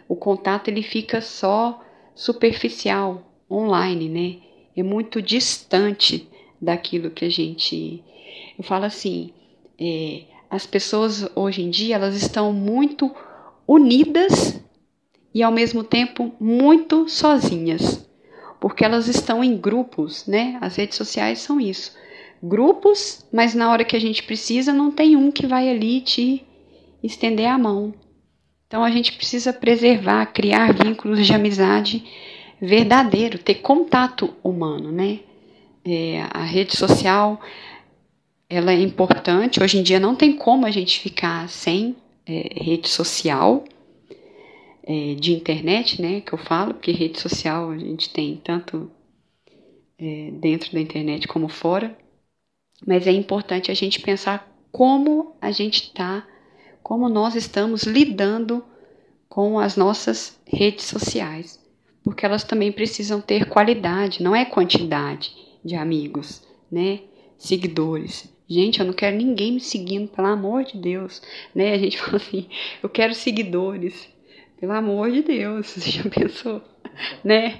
[0.07, 1.81] O contato ele fica só
[2.13, 4.37] superficial, online, né?
[4.75, 6.27] É muito distante
[6.61, 8.03] daquilo que a gente.
[8.57, 9.31] Eu falo assim,
[9.79, 13.13] é, as pessoas hoje em dia elas estão muito
[13.67, 14.61] unidas
[15.35, 18.09] e ao mesmo tempo muito sozinhas,
[18.61, 20.57] porque elas estão em grupos, né?
[20.61, 21.93] As redes sociais são isso.
[22.41, 26.41] Grupos, mas na hora que a gente precisa não tem um que vai ali te
[27.03, 27.93] estender a mão.
[28.65, 32.05] Então a gente precisa preservar, criar vínculos de amizade
[32.61, 35.19] verdadeiro, ter contato humano, né?
[35.83, 37.41] É, a rede social
[38.49, 39.61] ela é importante.
[39.61, 41.93] Hoje em dia não tem como a gente ficar sem
[42.25, 43.65] é, rede social,
[44.85, 46.21] é, de internet, né?
[46.21, 48.89] Que eu falo, porque rede social a gente tem tanto
[49.97, 51.97] é, dentro da internet como fora.
[52.85, 56.27] Mas é importante a gente pensar como a gente está,
[56.83, 58.63] como nós estamos lidando
[59.27, 61.59] com as nossas redes sociais,
[62.03, 66.99] porque elas também precisam ter qualidade, não é quantidade de amigos, né?
[67.37, 68.29] Seguidores.
[68.47, 71.21] Gente, eu não quero ninguém me seguindo, pelo amor de Deus.
[71.53, 71.73] Né?
[71.73, 72.47] A gente fala assim,
[72.81, 74.07] eu quero seguidores.
[74.59, 76.61] Pelo amor de Deus, você já pensou?
[77.23, 77.59] Né?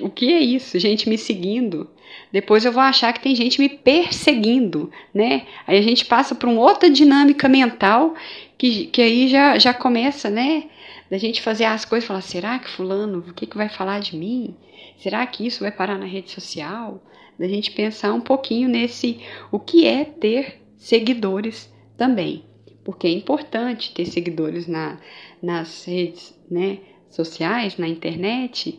[0.00, 0.78] O que é isso?
[0.78, 1.90] Gente me seguindo.
[2.32, 5.46] Depois eu vou achar que tem gente me perseguindo, né?
[5.66, 8.14] Aí a gente passa por uma outra dinâmica mental
[8.56, 10.64] que, que aí já, já começa, né?
[11.10, 14.16] Da gente fazer as coisas falar, será que fulano, o que, que vai falar de
[14.16, 14.54] mim?
[14.98, 17.02] Será que isso vai parar na rede social?
[17.38, 22.44] da gente pensar um pouquinho nesse o que é ter seguidores também,
[22.86, 25.00] porque é importante ter seguidores na,
[25.42, 26.78] nas redes né,
[27.10, 28.78] sociais, na internet,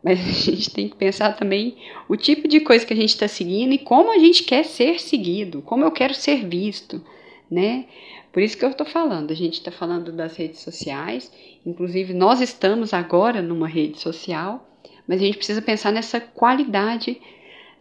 [0.00, 1.76] mas a gente tem que pensar também
[2.08, 5.00] o tipo de coisa que a gente está seguindo e como a gente quer ser
[5.00, 7.04] seguido, como eu quero ser visto,
[7.50, 7.86] né?
[8.32, 11.32] Por isso que eu estou falando, a gente está falando das redes sociais,
[11.66, 14.68] inclusive nós estamos agora numa rede social,
[15.04, 17.20] mas a gente precisa pensar nessa qualidade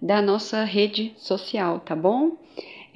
[0.01, 2.35] da nossa rede social, tá bom?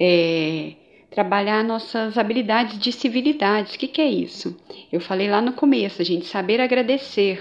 [0.00, 0.72] É,
[1.12, 3.76] trabalhar nossas habilidades de civilidade.
[3.76, 4.56] O que, que é isso?
[4.90, 7.40] Eu falei lá no começo, a gente saber agradecer,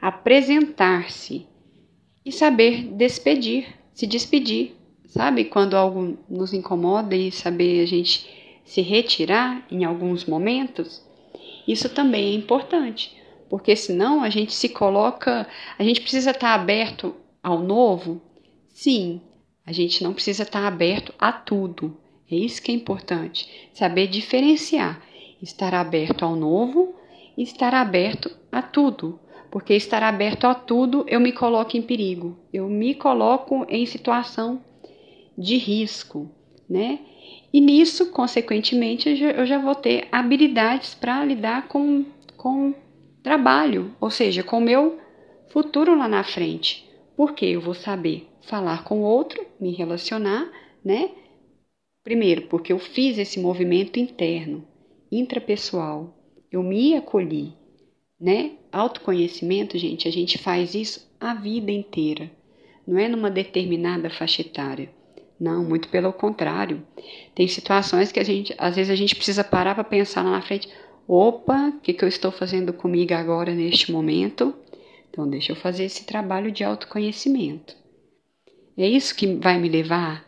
[0.00, 1.46] apresentar-se
[2.24, 4.76] e saber despedir, se despedir.
[5.06, 11.06] Sabe quando algo nos incomoda e saber a gente se retirar em alguns momentos?
[11.66, 13.16] Isso também é importante,
[13.48, 15.46] porque senão a gente se coloca,
[15.78, 18.20] a gente precisa estar aberto ao novo,
[18.72, 19.20] Sim,
[19.66, 21.96] a gente não precisa estar aberto a tudo.
[22.32, 25.02] É isso que é importante, saber diferenciar,
[25.40, 26.94] estar aberto ao novo
[27.36, 29.18] estar aberto a tudo.
[29.50, 34.64] Porque estar aberto a tudo, eu me coloco em perigo, eu me coloco em situação
[35.36, 36.30] de risco,
[36.68, 37.00] né?
[37.52, 42.02] E nisso, consequentemente, eu já vou ter habilidades para lidar com,
[42.38, 42.72] com
[43.22, 44.98] trabalho, ou seja, com o meu
[45.50, 46.88] futuro lá na frente.
[47.14, 50.50] Porque eu vou saber falar com o outro, me relacionar,
[50.82, 51.10] né?
[52.04, 54.66] Primeiro, porque eu fiz esse movimento interno,
[55.10, 56.16] intrapessoal,
[56.50, 57.52] eu me acolhi,
[58.20, 58.52] né?
[58.72, 62.30] Autoconhecimento, gente, a gente faz isso a vida inteira,
[62.86, 64.90] não é numa determinada faixa etária.
[65.38, 66.86] Não, muito pelo contrário.
[67.34, 70.42] Tem situações que a gente, às vezes a gente precisa parar para pensar lá na
[70.42, 70.68] frente.
[71.06, 74.54] Opa, o que, que eu estou fazendo comigo agora neste momento?
[75.10, 77.76] Então, deixa eu fazer esse trabalho de autoconhecimento.
[78.78, 80.24] É isso que vai me levar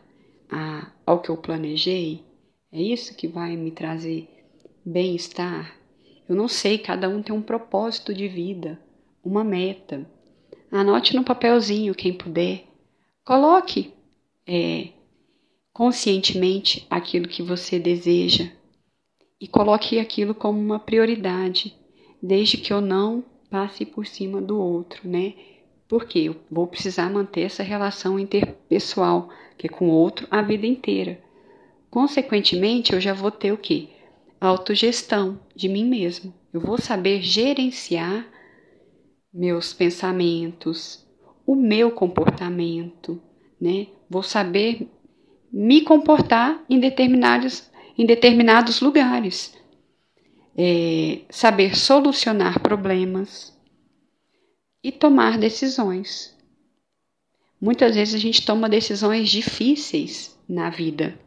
[0.51, 2.23] a, ao que eu planejei?
[2.71, 4.27] É isso que vai me trazer
[4.85, 5.77] bem-estar?
[6.27, 8.79] Eu não sei, cada um tem um propósito de vida,
[9.23, 10.09] uma meta.
[10.71, 12.65] Anote no papelzinho, quem puder.
[13.23, 13.93] Coloque
[14.47, 14.89] é,
[15.71, 18.51] conscientemente aquilo que você deseja
[19.39, 21.75] e coloque aquilo como uma prioridade,
[22.21, 25.33] desde que eu não passe por cima do outro, né?
[25.87, 31.19] Porque eu vou precisar manter essa relação interpessoal, que com outro, a vida inteira.
[31.89, 33.87] Consequentemente, eu já vou ter o quê?
[34.39, 36.33] Autogestão de mim mesmo.
[36.53, 38.27] Eu vou saber gerenciar
[39.33, 41.05] meus pensamentos,
[41.45, 43.21] o meu comportamento,
[43.59, 43.87] né?
[44.09, 44.89] Vou saber
[45.51, 49.55] me comportar em determinados, em determinados lugares.
[50.57, 53.57] É, saber solucionar problemas
[54.83, 56.34] e tomar decisões.
[57.65, 61.17] Muitas vezes a gente toma decisões difíceis na vida,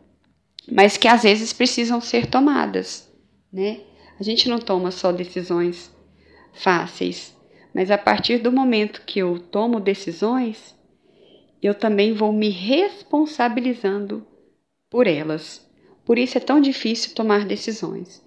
[0.70, 3.12] mas que às vezes precisam ser tomadas,
[3.52, 3.80] né?
[4.20, 5.90] A gente não toma só decisões
[6.52, 7.36] fáceis,
[7.74, 10.76] mas a partir do momento que eu tomo decisões,
[11.60, 14.24] eu também vou me responsabilizando
[14.88, 15.68] por elas.
[16.04, 18.24] Por isso é tão difícil tomar decisões.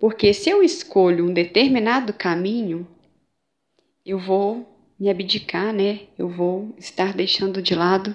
[0.00, 2.88] Porque se eu escolho um determinado caminho,
[4.06, 4.71] eu vou
[5.02, 6.02] me abdicar, né?
[6.16, 8.14] Eu vou estar deixando de lado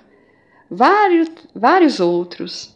[0.71, 2.73] vários, vários outros.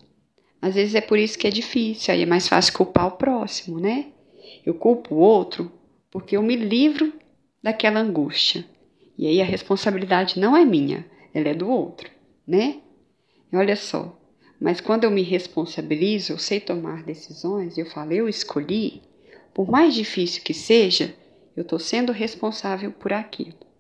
[0.62, 3.80] Às vezes é por isso que é difícil, aí é mais fácil culpar o próximo,
[3.80, 4.08] né?
[4.66, 5.72] Eu culpo o outro
[6.12, 7.14] porque eu me livro
[7.64, 8.66] daquela angústia.
[9.18, 12.12] E aí a responsabilidade não é minha, ela é do outro,
[12.46, 12.82] né?
[13.50, 14.20] E olha só,
[14.60, 19.04] mas quando eu me responsabilizo, eu sei tomar decisões, eu falo, eu escolhi,
[19.54, 21.16] por mais difícil que seja,
[21.56, 23.71] eu estou sendo responsável por aquilo.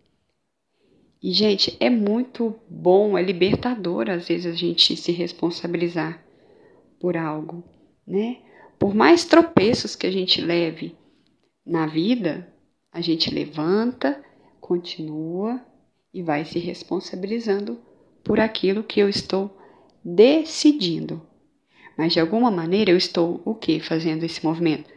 [1.22, 6.24] E, gente, é muito bom, é libertador às vezes a gente se responsabilizar
[7.00, 7.64] por algo,
[8.08, 8.38] né?
[8.80, 10.96] Por mais tropeços que a gente leve
[11.64, 12.52] na vida,
[12.92, 14.24] a gente levanta,
[14.60, 15.64] continua
[16.12, 17.80] e vai se responsabilizando
[18.24, 19.56] por aquilo que eu estou
[20.04, 21.22] decidindo.
[21.96, 24.90] Mas de alguma maneira eu estou o que fazendo esse movimento?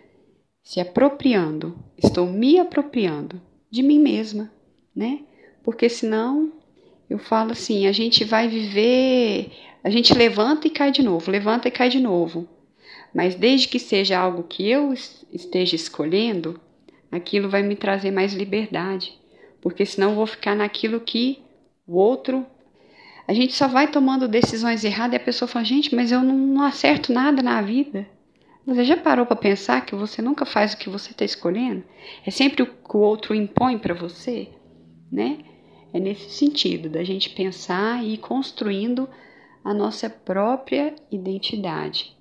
[0.63, 4.51] Se apropriando, estou me apropriando de mim mesma,
[4.97, 5.21] né?
[5.65, 6.53] Porque senão
[7.11, 9.51] eu falo assim, a gente vai viver,
[9.83, 12.47] a gente levanta e cai de novo, levanta e cai de novo.
[13.13, 14.93] Mas desde que seja algo que eu
[15.33, 16.61] esteja escolhendo,
[17.11, 19.25] aquilo vai me trazer mais liberdade
[19.65, 21.43] porque senão eu vou ficar naquilo que
[21.87, 22.47] o outro.
[23.27, 26.37] A gente só vai tomando decisões erradas e a pessoa fala: gente, mas eu não,
[26.37, 28.07] não acerto nada na vida.
[28.67, 31.83] Você já parou para pensar que você nunca faz o que você está escolhendo?
[32.27, 34.51] É sempre o que o outro impõe para você,
[35.11, 35.39] né?
[35.95, 39.09] É nesse sentido da gente pensar e ir construindo
[39.63, 42.17] a nossa própria identidade.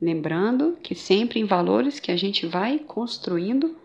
[0.00, 3.76] Lembrando que sempre em valores que a gente vai construindo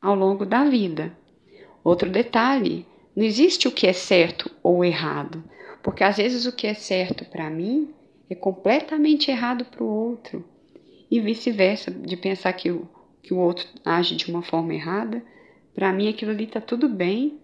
[0.00, 1.14] ao longo da vida.
[1.84, 5.44] Outro detalhe: não existe o que é certo ou errado,
[5.82, 7.90] porque às vezes o que é certo para mim
[8.30, 10.42] é completamente errado para o outro,
[11.10, 12.88] e vice-versa, de pensar que o,
[13.22, 15.22] que o outro age de uma forma errada,
[15.74, 17.38] para mim aquilo ali está tudo bem,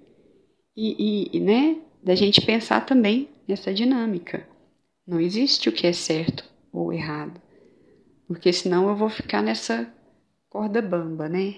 [0.77, 4.47] e, e, né, da gente pensar também nessa dinâmica.
[5.07, 7.41] Não existe o que é certo ou errado,
[8.27, 9.93] porque senão eu vou ficar nessa
[10.49, 11.57] corda bamba, né?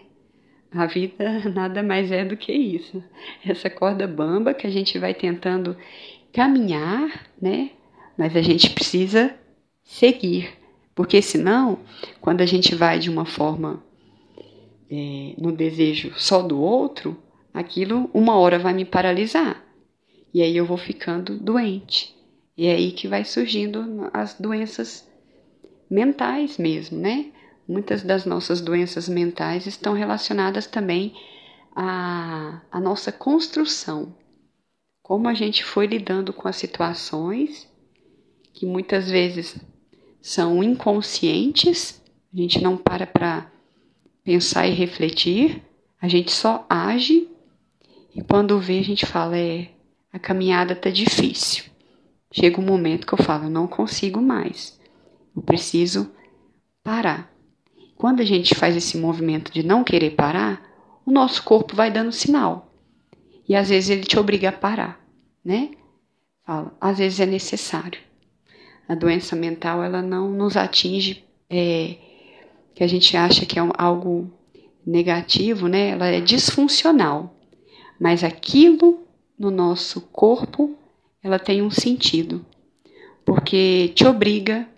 [0.70, 3.02] A vida nada mais é do que isso.
[3.44, 5.76] Essa corda bamba que a gente vai tentando
[6.32, 7.70] caminhar, né?
[8.18, 9.34] Mas a gente precisa
[9.82, 10.52] seguir,
[10.94, 11.78] porque senão,
[12.20, 13.82] quando a gente vai de uma forma
[14.90, 17.16] é, no desejo só do outro,
[17.54, 19.64] aquilo uma hora vai me paralisar.
[20.34, 22.12] E aí eu vou ficando doente.
[22.56, 25.08] E é aí que vai surgindo as doenças
[25.88, 27.30] mentais mesmo, né?
[27.66, 31.14] Muitas das nossas doenças mentais estão relacionadas também
[31.74, 34.14] à, à nossa construção.
[35.00, 37.70] Como a gente foi lidando com as situações
[38.52, 39.56] que muitas vezes
[40.20, 42.02] são inconscientes,
[42.32, 43.50] a gente não para para
[44.24, 45.62] pensar e refletir,
[46.00, 47.28] a gente só age
[48.14, 49.68] e quando vê a gente fala é
[50.12, 51.64] a caminhada tá difícil.
[52.32, 54.78] Chega um momento que eu falo, eu não consigo mais.
[55.34, 56.10] Eu preciso
[56.82, 57.32] parar.
[57.96, 60.62] Quando a gente faz esse movimento de não querer parar,
[61.04, 62.72] o nosso corpo vai dando sinal.
[63.48, 65.00] E às vezes ele te obriga a parar,
[65.44, 65.72] né?
[66.46, 68.00] Fala, às vezes é necessário.
[68.88, 71.96] a doença mental ela não nos atinge, é,
[72.74, 74.30] que a gente acha que é algo
[74.86, 75.90] negativo, né?
[75.90, 77.34] Ela é disfuncional,
[78.00, 79.02] mas aquilo
[79.38, 80.76] no nosso corpo
[81.22, 82.44] ela tem um sentido,
[83.24, 84.68] porque te obriga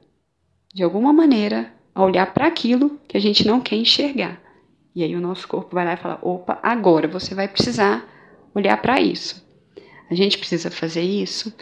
[0.73, 4.41] de alguma maneira a olhar para aquilo que a gente não quer enxergar.
[4.95, 8.07] E aí o nosso corpo vai lá e fala: opa, agora você vai precisar
[8.55, 9.45] olhar para isso.
[10.11, 11.53] A gente precisa fazer isso?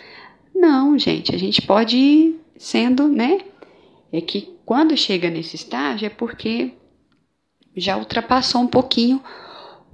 [0.55, 3.41] Não, gente, a gente pode ir sendo, né?
[4.13, 6.73] É que quando chega nesse estágio é porque
[7.77, 9.23] já ultrapassou um pouquinho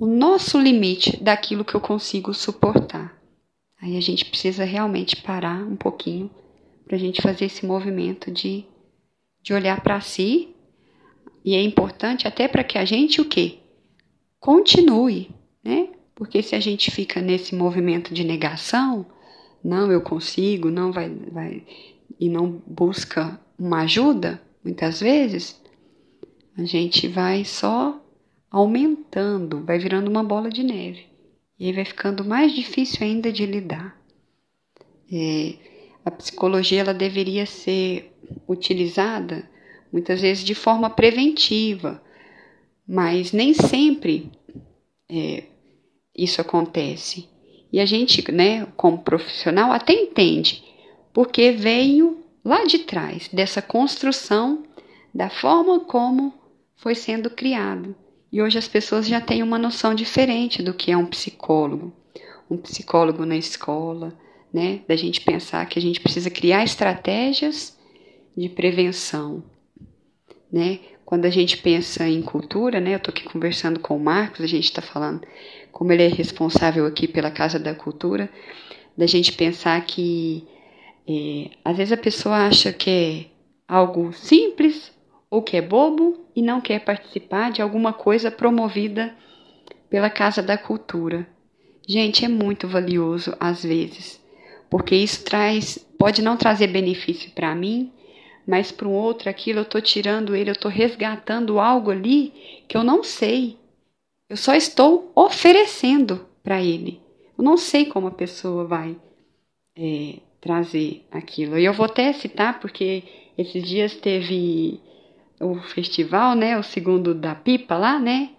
[0.01, 3.21] o nosso limite daquilo que eu consigo suportar.
[3.79, 6.31] Aí a gente precisa realmente parar um pouquinho
[6.87, 8.65] para a gente fazer esse movimento de,
[9.43, 10.57] de olhar para si.
[11.45, 13.59] E é importante até para que a gente o quê?
[14.39, 15.29] Continue,
[15.63, 15.91] né?
[16.15, 19.05] Porque se a gente fica nesse movimento de negação,
[19.63, 21.63] não, eu consigo, não vai, vai
[22.19, 25.61] e não busca uma ajuda, muitas vezes,
[26.57, 28.00] a gente vai só
[28.51, 31.07] aumentando, vai virando uma bola de neve.
[31.59, 33.97] E aí vai ficando mais difícil ainda de lidar.
[35.13, 35.55] É,
[36.05, 38.13] a psicologia ela deveria ser
[38.49, 39.49] utilizada
[39.93, 42.03] muitas vezes de forma preventiva,
[42.87, 44.31] mas nem sempre
[45.09, 45.45] é,
[46.17, 47.29] isso acontece.
[47.73, 50.65] E a gente, né, como profissional, até entende,
[51.13, 54.65] porque veio lá de trás dessa construção
[55.15, 56.33] da forma como
[56.77, 57.95] foi sendo criado.
[58.33, 61.93] E hoje as pessoas já têm uma noção diferente do que é um psicólogo.
[62.49, 64.17] Um psicólogo na escola,
[64.53, 64.81] né?
[64.87, 67.77] Da gente pensar que a gente precisa criar estratégias
[68.37, 69.43] de prevenção,
[70.53, 70.79] né?
[71.05, 72.95] Quando a gente pensa em cultura, né?
[72.95, 75.27] Eu estou aqui conversando com o Marcos, a gente está falando
[75.73, 78.31] como ele é responsável aqui pela Casa da Cultura,
[78.97, 80.47] da gente pensar que
[81.09, 83.27] é, às vezes a pessoa acha que é
[83.67, 84.93] algo simples
[85.31, 89.15] ou que é bobo e não quer participar de alguma coisa promovida
[89.89, 91.27] pela Casa da Cultura.
[91.87, 94.21] Gente, é muito valioso às vezes,
[94.69, 97.93] porque isso traz, pode não trazer benefício para mim,
[98.47, 102.33] mas para um outro aquilo eu estou tirando ele, eu estou resgatando algo ali
[102.67, 103.57] que eu não sei.
[104.29, 107.01] Eu só estou oferecendo para ele.
[107.37, 108.97] Eu não sei como a pessoa vai
[109.77, 111.59] é, trazer aquilo.
[111.59, 113.03] E eu vou até citar, porque
[113.37, 114.81] esses dias teve
[115.41, 118.31] o festival, né, o segundo da pipa lá, né?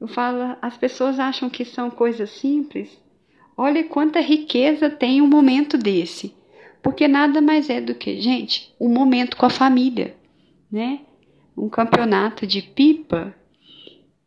[0.00, 2.98] Eu falo, as pessoas acham que são coisas simples.
[3.56, 6.34] Olha quanta riqueza tem um momento desse.
[6.82, 10.16] Porque nada mais é do que, gente, um momento com a família,
[10.70, 11.00] né?
[11.56, 13.34] Um campeonato de pipa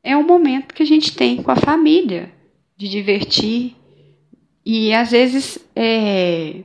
[0.04, 2.32] é um momento que a gente tem com a família,
[2.76, 3.76] de divertir.
[4.66, 6.62] E às vezes é,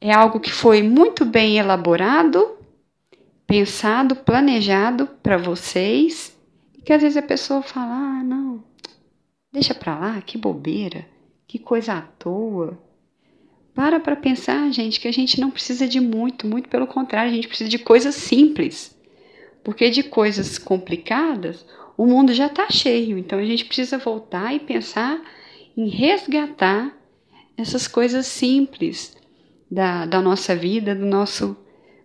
[0.00, 2.58] é algo que foi muito bem elaborado,
[3.52, 6.34] pensado, planejado para vocês,
[6.74, 8.64] e que às vezes a pessoa fala: ah, não,
[9.52, 11.06] deixa para lá, que bobeira,
[11.46, 12.82] que coisa à toa.
[13.74, 17.34] Para para pensar, gente, que a gente não precisa de muito, muito pelo contrário, a
[17.34, 18.98] gente precisa de coisas simples.
[19.62, 23.18] Porque de coisas complicadas, o mundo já está cheio.
[23.18, 25.22] Então a gente precisa voltar e pensar
[25.76, 26.96] em resgatar
[27.56, 29.14] essas coisas simples
[29.70, 31.54] da, da nossa vida, do nosso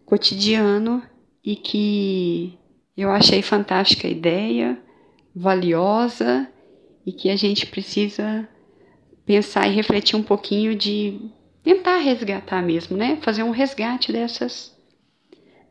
[0.05, 1.01] cotidiano
[1.47, 2.59] e que
[2.97, 4.77] eu achei fantástica a ideia,
[5.33, 6.45] valiosa
[7.05, 8.45] e que a gente precisa
[9.25, 11.31] pensar e refletir um pouquinho de
[11.63, 13.17] tentar resgatar mesmo, né?
[13.21, 14.77] Fazer um resgate dessas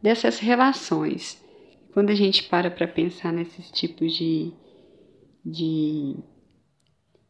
[0.02, 1.44] dessas relações.
[1.92, 4.54] Quando a gente para para pensar nesses tipos de,
[5.44, 6.16] de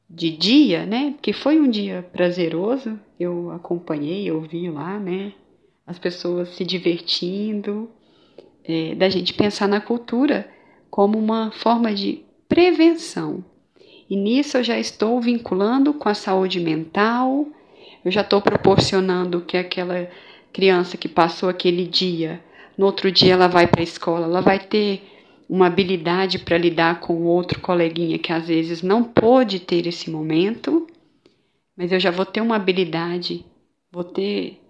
[0.08, 1.14] de dia, né?
[1.16, 5.32] Porque foi um dia prazeroso, eu acompanhei, eu vi lá, né?
[5.84, 7.90] As pessoas se divertindo,
[8.68, 10.48] é, da gente pensar na cultura
[10.90, 13.44] como uma forma de prevenção.
[14.08, 17.46] E nisso eu já estou vinculando com a saúde mental,
[18.04, 20.08] eu já estou proporcionando que aquela
[20.52, 22.40] criança que passou aquele dia,
[22.78, 25.02] no outro dia ela vai para a escola, ela vai ter
[25.48, 30.86] uma habilidade para lidar com outro coleguinha que às vezes não pôde ter esse momento,
[31.76, 33.44] mas eu já vou ter uma habilidade,
[33.92, 34.60] vou ter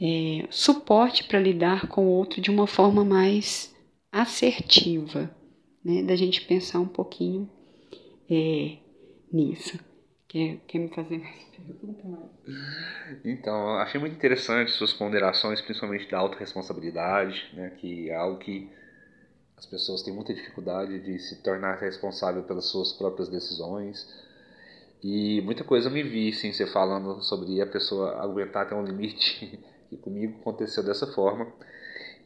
[0.00, 3.74] é, suporte para lidar com o outro de uma forma mais
[4.10, 5.30] assertiva,
[5.84, 6.02] né?
[6.02, 7.48] Da gente pensar um pouquinho
[8.30, 8.78] é,
[9.30, 9.78] nisso.
[10.26, 11.50] Quer, quer me fazer mais?
[13.22, 17.70] Então, achei muito interessante suas ponderações, principalmente da autorresponsabilidade, né?
[17.78, 18.70] Que é algo que
[19.58, 24.08] as pessoas têm muita dificuldade de se tornar responsável pelas suas próprias decisões.
[25.02, 28.84] E muita coisa eu me vi, sim, você falando sobre a pessoa aguentar até um
[28.84, 29.60] limite
[29.90, 31.52] que comigo aconteceu dessa forma.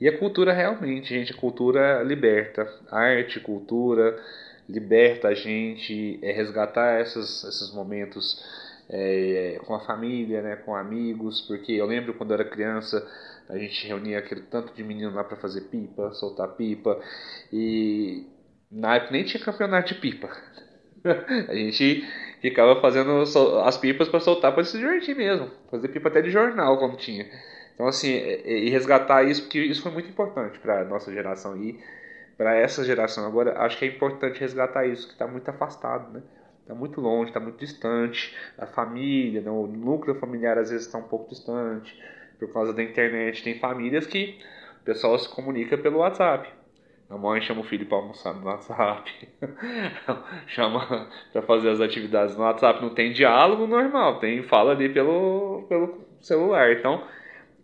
[0.01, 2.69] E a cultura realmente, gente, a cultura liberta.
[2.91, 4.21] arte, cultura,
[4.69, 8.45] liberta a gente, é resgatar esses, esses momentos
[8.89, 13.07] é, com a família, né, com amigos, porque eu lembro quando eu era criança,
[13.49, 17.01] a gente reunia aquele tanto de menino lá para fazer pipa, soltar pipa,
[17.53, 18.27] e
[18.71, 20.29] na época nem tinha campeonato de pipa.
[21.49, 22.07] a gente
[22.41, 23.23] ficava fazendo
[23.65, 27.27] as pipas para soltar para se divertir mesmo, fazer pipa até de jornal quando tinha.
[27.75, 31.79] Então assim, e resgatar isso, porque isso foi muito importante para nossa geração e
[32.37, 36.23] para essa geração agora, acho que é importante resgatar isso que está muito afastado, né?
[36.63, 38.35] Está muito longe, está muito distante.
[38.57, 39.51] A família, né?
[39.51, 41.95] o núcleo familiar às vezes está um pouco distante
[42.39, 43.45] por causa da internet.
[43.45, 44.39] Tem famílias que
[44.81, 46.49] o pessoal se comunica pelo WhatsApp.
[47.11, 49.29] A mãe chama o filho para almoçar no WhatsApp,
[50.49, 52.81] chama para fazer as atividades no WhatsApp.
[52.81, 56.73] Não tem diálogo normal, tem fala ali pelo, pelo celular.
[56.73, 57.07] Então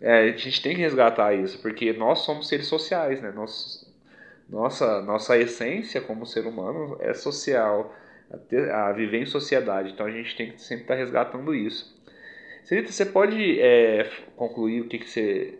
[0.01, 3.31] é, a gente tem que resgatar isso, porque nós somos seres sociais, né?
[3.35, 3.87] Nós,
[4.49, 7.95] nossa, nossa essência como ser humano é social,
[8.31, 9.93] a, ter, a viver em sociedade.
[9.93, 11.99] Então a gente tem que sempre estar tá resgatando isso.
[12.65, 15.59] Celita, você pode é, concluir o que, que você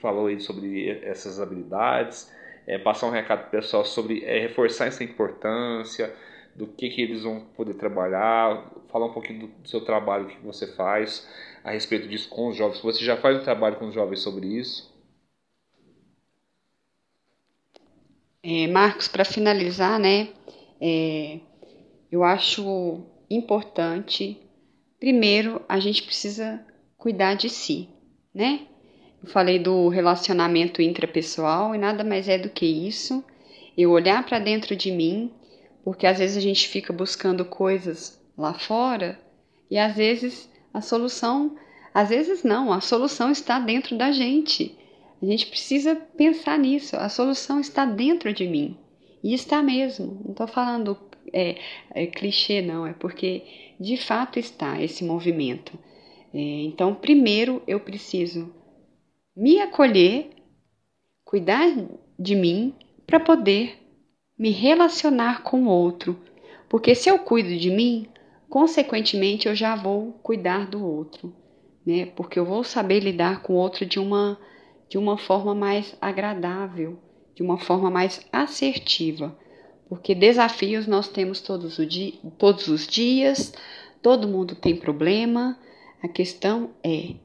[0.00, 2.32] falou aí sobre essas habilidades,
[2.66, 6.12] é, passar um recado pessoal sobre é, reforçar essa importância,
[6.58, 10.28] do que, que eles vão poder trabalhar, falar um pouquinho do, do seu trabalho, o
[10.28, 11.26] que você faz
[11.62, 12.80] a respeito disso com os jovens.
[12.80, 14.92] Você já faz um trabalho com os jovens sobre isso?
[18.42, 20.28] É, Marcos, para finalizar, né,
[20.80, 21.38] é,
[22.10, 24.40] eu acho importante,
[24.98, 26.64] primeiro, a gente precisa
[26.96, 27.88] cuidar de si,
[28.34, 28.66] né?
[29.22, 33.22] Eu falei do relacionamento intrapessoal e nada mais é do que isso.
[33.76, 35.32] Eu olhar para dentro de mim,
[35.88, 39.18] porque às vezes a gente fica buscando coisas lá fora
[39.70, 41.56] e às vezes a solução,
[41.94, 44.76] às vezes não, a solução está dentro da gente.
[45.22, 46.94] A gente precisa pensar nisso.
[46.94, 48.76] A solução está dentro de mim.
[49.24, 50.20] E está mesmo.
[50.26, 50.94] Não estou falando
[51.32, 51.56] é,
[51.94, 52.86] é, clichê, não.
[52.86, 53.42] É porque
[53.80, 55.72] de fato está esse movimento.
[56.34, 58.54] É, então, primeiro eu preciso
[59.34, 60.28] me acolher,
[61.24, 61.64] cuidar
[62.18, 62.74] de mim,
[63.06, 63.87] para poder
[64.38, 66.16] me relacionar com o outro.
[66.68, 68.06] Porque se eu cuido de mim,
[68.48, 71.34] consequentemente eu já vou cuidar do outro,
[71.84, 72.06] né?
[72.06, 74.38] Porque eu vou saber lidar com o outro de uma
[74.88, 76.98] de uma forma mais agradável,
[77.34, 79.36] de uma forma mais assertiva,
[79.88, 83.52] porque desafios nós temos todos, dia, todos os dias,
[84.00, 85.58] todo mundo tem problema,
[86.02, 87.16] a questão é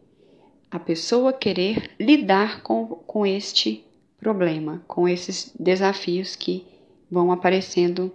[0.70, 3.86] a pessoa querer lidar com, com este
[4.20, 6.66] problema, com esses desafios que
[7.14, 8.12] vão aparecendo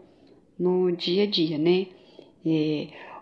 [0.59, 1.87] no dia a dia, né?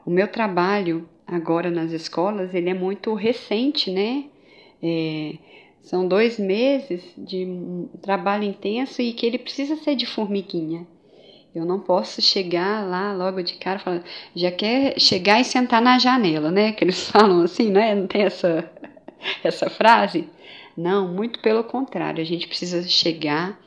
[0.06, 4.24] O meu trabalho agora nas escolas, ele é muito recente, né?
[4.82, 5.34] É,
[5.82, 7.46] são dois meses de
[8.00, 10.86] trabalho intenso e que ele precisa ser de formiguinha.
[11.54, 14.04] Eu não posso chegar lá logo de cara falando,
[14.34, 16.72] já quer chegar e sentar na janela, né?
[16.72, 17.94] Que eles falam assim, né?
[17.94, 18.70] Não tem essa,
[19.44, 20.28] essa frase?
[20.76, 22.20] Não, muito pelo contrário.
[22.20, 23.58] A gente precisa chegar,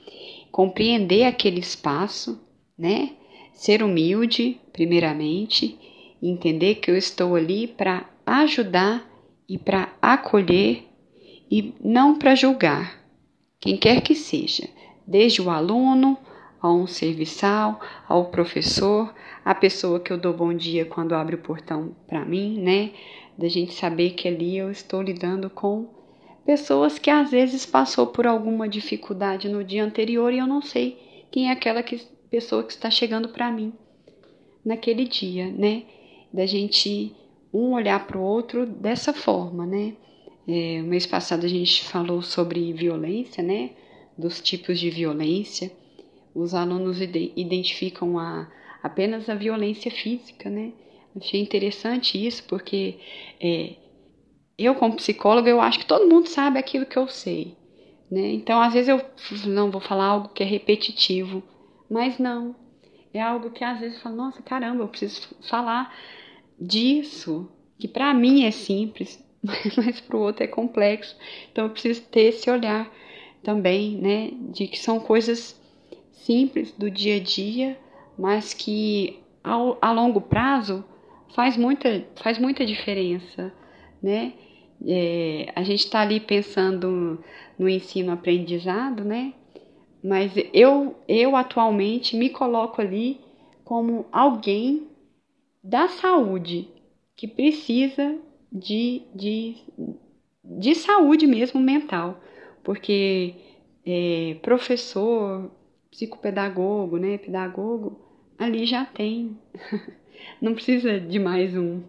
[0.52, 2.42] compreender aquele espaço,
[2.78, 3.12] né?
[3.54, 5.78] Ser humilde, primeiramente,
[6.22, 9.06] entender que eu estou ali para ajudar
[9.48, 10.86] e para acolher
[11.52, 13.04] e não para julgar,
[13.60, 14.70] quem quer que seja,
[15.06, 16.18] desde o aluno
[16.62, 21.40] a um serviçal, ao professor, a pessoa que eu dou bom dia quando abre o
[21.40, 22.92] portão para mim, né?
[23.38, 25.88] Da gente saber que ali eu estou lidando com
[26.50, 30.98] pessoas que às vezes passou por alguma dificuldade no dia anterior e eu não sei
[31.30, 33.72] quem é aquela que, pessoa que está chegando para mim
[34.66, 35.84] naquele dia, né?
[36.34, 37.16] Da gente
[37.54, 39.94] um olhar para o outro dessa forma, né?
[40.48, 43.70] É, mês passado a gente falou sobre violência, né?
[44.18, 45.72] Dos tipos de violência.
[46.34, 50.72] Os alunos identificam a, apenas a violência física, né?
[51.16, 52.96] Achei interessante isso porque
[53.40, 53.76] é,
[54.66, 57.56] eu, como psicóloga, eu acho que todo mundo sabe aquilo que eu sei.
[58.10, 58.34] Né?
[58.34, 59.02] Então, às vezes eu
[59.52, 61.44] não vou falar algo que é repetitivo,
[61.90, 62.56] mas não.
[63.14, 65.96] É algo que às vezes eu falo, nossa, caramba, eu preciso falar
[66.60, 69.24] disso, que para mim é simples,
[69.78, 71.16] mas para o outro é complexo.
[71.52, 72.92] Então eu preciso ter esse olhar
[73.44, 75.60] também, né, de que são coisas
[76.12, 77.80] simples do dia a dia,
[78.18, 80.84] mas que ao, a longo prazo
[81.34, 83.54] faz muita, faz muita diferença,
[84.04, 84.34] né?
[84.86, 87.20] É, a gente está ali pensando
[87.58, 89.34] no ensino-aprendizado, né?
[90.04, 93.20] Mas eu, eu atualmente me coloco ali
[93.66, 94.88] como alguém
[95.64, 96.70] da saúde
[97.16, 98.18] que precisa
[98.52, 99.58] de, de,
[100.44, 102.20] de saúde mesmo mental,
[102.64, 103.36] porque
[103.86, 105.52] é, professor,
[105.92, 108.00] psicopedagogo, né, pedagogo,
[108.38, 109.38] ali já tem.
[110.42, 111.82] Não precisa de mais um,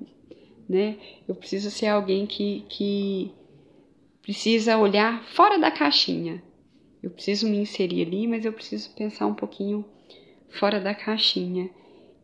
[0.71, 0.97] né?
[1.27, 3.33] Eu preciso ser alguém que, que
[4.23, 6.41] precisa olhar fora da caixinha.
[7.03, 9.85] Eu preciso me inserir ali, mas eu preciso pensar um pouquinho
[10.61, 11.69] fora da caixinha.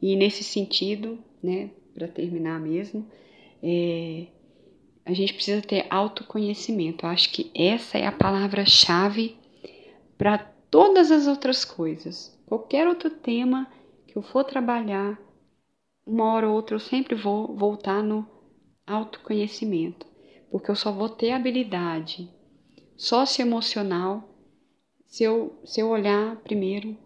[0.01, 3.05] E nesse sentido, né, para terminar mesmo,
[3.61, 4.29] é,
[5.05, 7.05] a gente precisa ter autoconhecimento.
[7.05, 9.37] Eu acho que essa é a palavra-chave
[10.17, 10.39] para
[10.71, 12.39] todas as outras coisas.
[12.47, 13.67] Qualquer outro tema
[14.07, 15.21] que eu for trabalhar,
[16.07, 18.36] uma hora ou outra eu sempre vou voltar no
[18.87, 20.07] autoconhecimento,
[20.51, 22.31] porque eu só vou ter habilidade
[22.97, 24.29] socioemocional
[25.07, 26.97] se eu, se eu olhar primeiro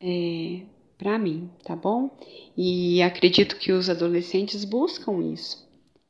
[0.00, 0.62] é,
[0.98, 2.10] para mim, tá bom?
[2.56, 5.68] E acredito que os adolescentes buscam isso,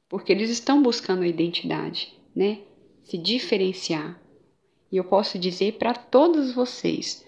[0.08, 2.60] porque eles estão buscando a identidade, né?
[3.02, 4.20] Se diferenciar.
[4.90, 7.24] E eu posso dizer para todos vocês,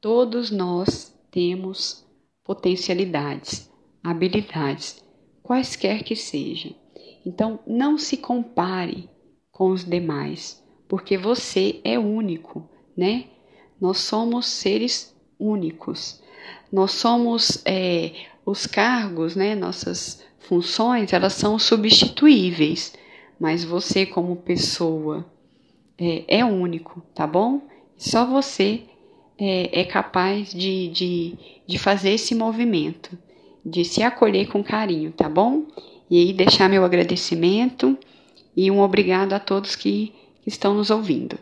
[0.00, 2.06] todos nós temos
[2.44, 3.70] potencialidades,
[4.02, 5.02] habilidades,
[5.42, 6.74] quaisquer que sejam.
[7.24, 9.08] Então, não se compare
[9.50, 13.24] com os demais, porque você é único, né?
[13.80, 16.22] Nós somos seres únicos.
[16.72, 18.12] Nós somos é,
[18.44, 19.54] os cargos, né?
[19.54, 22.92] Nossas funções, elas são substituíveis,
[23.38, 25.24] mas você como pessoa
[25.98, 27.62] é, é único, tá bom?
[27.96, 28.82] Só você
[29.38, 33.16] é, é capaz de, de, de fazer esse movimento,
[33.64, 35.66] de se acolher com carinho, tá bom?
[36.10, 37.96] E aí deixar meu agradecimento
[38.56, 40.12] e um obrigado a todos que,
[40.46, 41.38] estão nos ouvindo.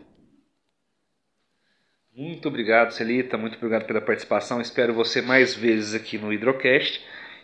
[2.15, 3.37] Muito obrigado, Celita.
[3.37, 4.61] Muito obrigado pela participação.
[4.61, 7.01] Espero você mais vezes aqui no Hidrocast.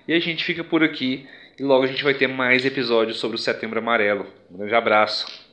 [0.07, 1.27] E a gente fica por aqui.
[1.57, 4.27] E logo a gente vai ter mais episódios sobre o Setembro Amarelo.
[4.51, 5.44] Um grande abraço.